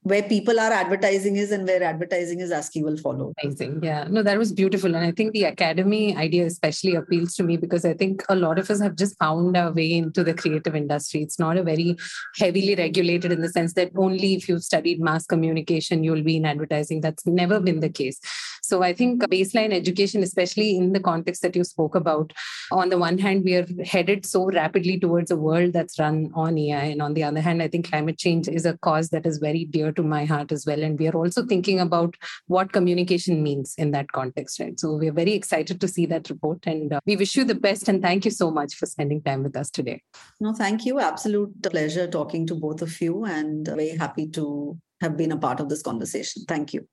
where 0.06 0.22
people 0.22 0.60
are 0.60 0.72
advertising 0.72 1.34
is 1.34 1.50
and 1.50 1.66
where 1.66 1.82
advertising 1.82 2.38
is 2.38 2.52
ASCI 2.52 2.80
will 2.84 2.96
follow. 2.96 3.32
Amazing. 3.42 3.80
Yeah. 3.82 4.06
No, 4.08 4.22
that 4.22 4.38
was 4.38 4.52
beautiful. 4.52 4.94
And 4.94 5.04
I 5.04 5.10
think 5.10 5.32
the 5.32 5.42
academy 5.44 6.16
idea 6.16 6.46
especially 6.46 6.94
appeals 6.94 7.34
to 7.34 7.42
me 7.42 7.56
because 7.56 7.84
I 7.84 7.92
think 7.92 8.22
a 8.28 8.36
lot 8.36 8.60
of 8.60 8.70
us 8.70 8.80
have 8.80 8.94
just 8.94 9.18
found 9.18 9.56
our 9.56 9.72
way 9.72 9.94
into 9.94 10.22
the 10.22 10.32
creative 10.32 10.76
industry. 10.76 11.22
It's 11.22 11.40
not 11.40 11.56
a 11.56 11.64
very 11.64 11.96
heavily 12.36 12.76
regulated 12.76 13.32
in 13.32 13.40
the 13.40 13.48
sense 13.48 13.72
that 13.72 13.90
only 13.96 14.34
if 14.34 14.48
you've 14.48 14.62
studied 14.62 15.00
mass 15.00 15.26
communication, 15.26 16.04
you'll 16.04 16.22
be 16.22 16.36
in 16.36 16.46
advertising. 16.46 17.00
That's 17.00 17.26
never 17.26 17.58
been 17.58 17.80
the 17.80 17.88
case. 17.88 18.20
So 18.66 18.82
I 18.82 18.92
think 18.92 19.22
baseline 19.22 19.72
education, 19.72 20.22
especially 20.22 20.76
in 20.76 20.92
the 20.92 21.00
context 21.00 21.42
that 21.42 21.56
you 21.56 21.64
spoke 21.64 21.94
about, 21.94 22.32
on 22.70 22.88
the 22.88 22.98
one 22.98 23.18
hand, 23.18 23.44
we 23.44 23.54
are 23.54 23.66
headed 23.84 24.26
so 24.26 24.46
rapidly 24.46 24.98
towards 24.98 25.30
a 25.30 25.36
world 25.36 25.72
that's 25.72 25.98
run 25.98 26.30
on 26.34 26.58
AI. 26.58 26.84
And 26.84 27.02
on 27.02 27.14
the 27.14 27.24
other 27.24 27.40
hand, 27.40 27.62
I 27.62 27.68
think 27.68 27.88
climate 27.88 28.18
change 28.18 28.48
is 28.48 28.66
a 28.66 28.76
cause 28.78 29.10
that 29.10 29.26
is 29.26 29.38
very 29.38 29.64
dear 29.64 29.92
to 29.92 30.02
my 30.02 30.24
heart 30.24 30.52
as 30.52 30.66
well. 30.66 30.82
And 30.82 30.98
we 30.98 31.08
are 31.08 31.16
also 31.16 31.46
thinking 31.46 31.80
about 31.80 32.16
what 32.46 32.72
communication 32.72 33.42
means 33.42 33.74
in 33.78 33.92
that 33.92 34.12
context, 34.12 34.58
right? 34.60 34.78
So 34.78 34.94
we're 34.94 35.12
very 35.12 35.32
excited 35.32 35.80
to 35.80 35.88
see 35.88 36.06
that 36.06 36.28
report. 36.28 36.66
And 36.66 36.92
uh, 36.92 37.00
we 37.06 37.16
wish 37.16 37.36
you 37.36 37.44
the 37.44 37.54
best. 37.54 37.88
And 37.88 38.02
thank 38.02 38.24
you 38.24 38.30
so 38.30 38.50
much 38.50 38.74
for 38.74 38.86
spending 38.86 39.22
time 39.22 39.42
with 39.42 39.56
us 39.56 39.70
today. 39.70 40.02
No, 40.40 40.52
thank 40.52 40.84
you. 40.84 41.00
Absolute 41.00 41.62
pleasure 41.62 42.06
talking 42.06 42.46
to 42.46 42.54
both 42.54 42.82
of 42.82 43.00
you 43.00 43.24
and 43.24 43.66
very 43.66 43.90
happy 43.90 44.28
to 44.30 44.78
have 45.00 45.16
been 45.16 45.32
a 45.32 45.36
part 45.36 45.60
of 45.60 45.68
this 45.68 45.82
conversation. 45.82 46.44
Thank 46.48 46.74
you. 46.74 46.88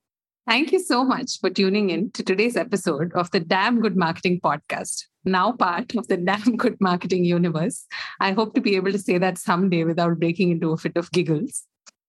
Thank 0.46 0.72
you 0.72 0.80
so 0.80 1.04
much 1.04 1.40
for 1.40 1.48
tuning 1.48 1.88
in 1.88 2.10
to 2.10 2.22
today's 2.22 2.54
episode 2.54 3.12
of 3.14 3.30
the 3.30 3.40
Damn 3.40 3.80
Good 3.80 3.96
Marketing 3.96 4.40
Podcast, 4.40 5.04
now 5.24 5.52
part 5.52 5.94
of 5.96 6.06
the 6.08 6.18
Damn 6.18 6.56
Good 6.56 6.76
Marketing 6.80 7.24
universe. 7.24 7.86
I 8.20 8.32
hope 8.32 8.54
to 8.54 8.60
be 8.60 8.76
able 8.76 8.92
to 8.92 8.98
say 8.98 9.16
that 9.16 9.38
someday 9.38 9.84
without 9.84 10.20
breaking 10.20 10.50
into 10.50 10.72
a 10.72 10.76
fit 10.76 10.98
of 10.98 11.10
giggles. 11.12 11.64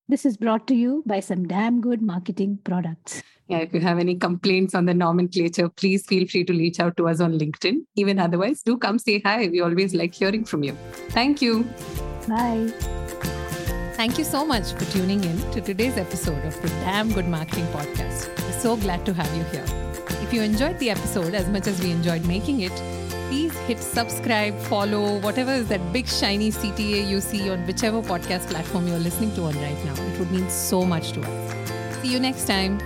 This 0.09 0.25
is 0.25 0.35
brought 0.35 0.67
to 0.67 0.75
you 0.75 1.01
by 1.05 1.21
some 1.21 1.47
damn 1.47 1.79
good 1.79 2.01
marketing 2.01 2.59
products. 2.65 3.23
Yeah, 3.47 3.59
if 3.59 3.73
you 3.73 3.79
have 3.79 3.99
any 3.99 4.15
complaints 4.15 4.75
on 4.75 4.85
the 4.85 4.93
nomenclature, 4.93 5.69
please 5.69 6.05
feel 6.05 6.27
free 6.27 6.43
to 6.43 6.53
reach 6.53 6.81
out 6.81 6.97
to 6.97 7.07
us 7.07 7.21
on 7.21 7.39
LinkedIn. 7.39 7.85
Even 7.95 8.19
otherwise, 8.19 8.61
do 8.63 8.77
come 8.77 8.99
say 8.99 9.21
hi. 9.23 9.47
We 9.47 9.61
always 9.61 9.95
like 9.95 10.13
hearing 10.13 10.43
from 10.43 10.61
you. 10.63 10.77
Thank 11.09 11.41
you. 11.41 11.63
Bye. 12.27 12.73
Thank 13.95 14.17
you 14.17 14.25
so 14.25 14.45
much 14.45 14.73
for 14.73 14.83
tuning 14.91 15.23
in 15.23 15.37
to 15.51 15.61
today's 15.61 15.97
episode 15.97 16.43
of 16.43 16.61
the 16.61 16.67
Damn 16.83 17.13
Good 17.13 17.29
Marketing 17.29 17.65
Podcast. 17.67 18.27
We're 18.43 18.59
so 18.59 18.75
glad 18.75 19.05
to 19.05 19.13
have 19.13 19.33
you 19.37 19.43
here. 19.45 19.63
If 20.21 20.33
you 20.33 20.41
enjoyed 20.41 20.77
the 20.79 20.89
episode 20.89 21.33
as 21.33 21.47
much 21.47 21.65
as 21.65 21.81
we 21.81 21.91
enjoyed 21.91 22.25
making 22.25 22.59
it, 22.59 22.73
please 23.29 23.57
hit 23.59 23.79
subscribe, 23.79 24.59
follow, 24.63 25.19
whatever 25.19 25.53
is 25.53 25.69
that 25.69 25.93
big 25.93 26.07
shiny 26.07 26.51
CTA 26.51 27.07
you 27.07 27.21
see 27.21 27.49
on 27.49 27.65
whichever 27.65 28.01
podcast 28.01 28.49
platform 28.49 28.85
you're 28.85 28.99
listening 28.99 29.33
to 29.35 29.43
on 29.43 29.55
right 29.61 29.85
now. 29.85 29.93
It 29.93 30.19
would 30.19 30.29
mean 30.29 30.49
so 30.49 30.83
much 30.83 31.13
to 31.13 31.21
us. 31.21 32.01
See 32.01 32.09
you 32.09 32.19
next 32.19 32.47
time. 32.47 32.79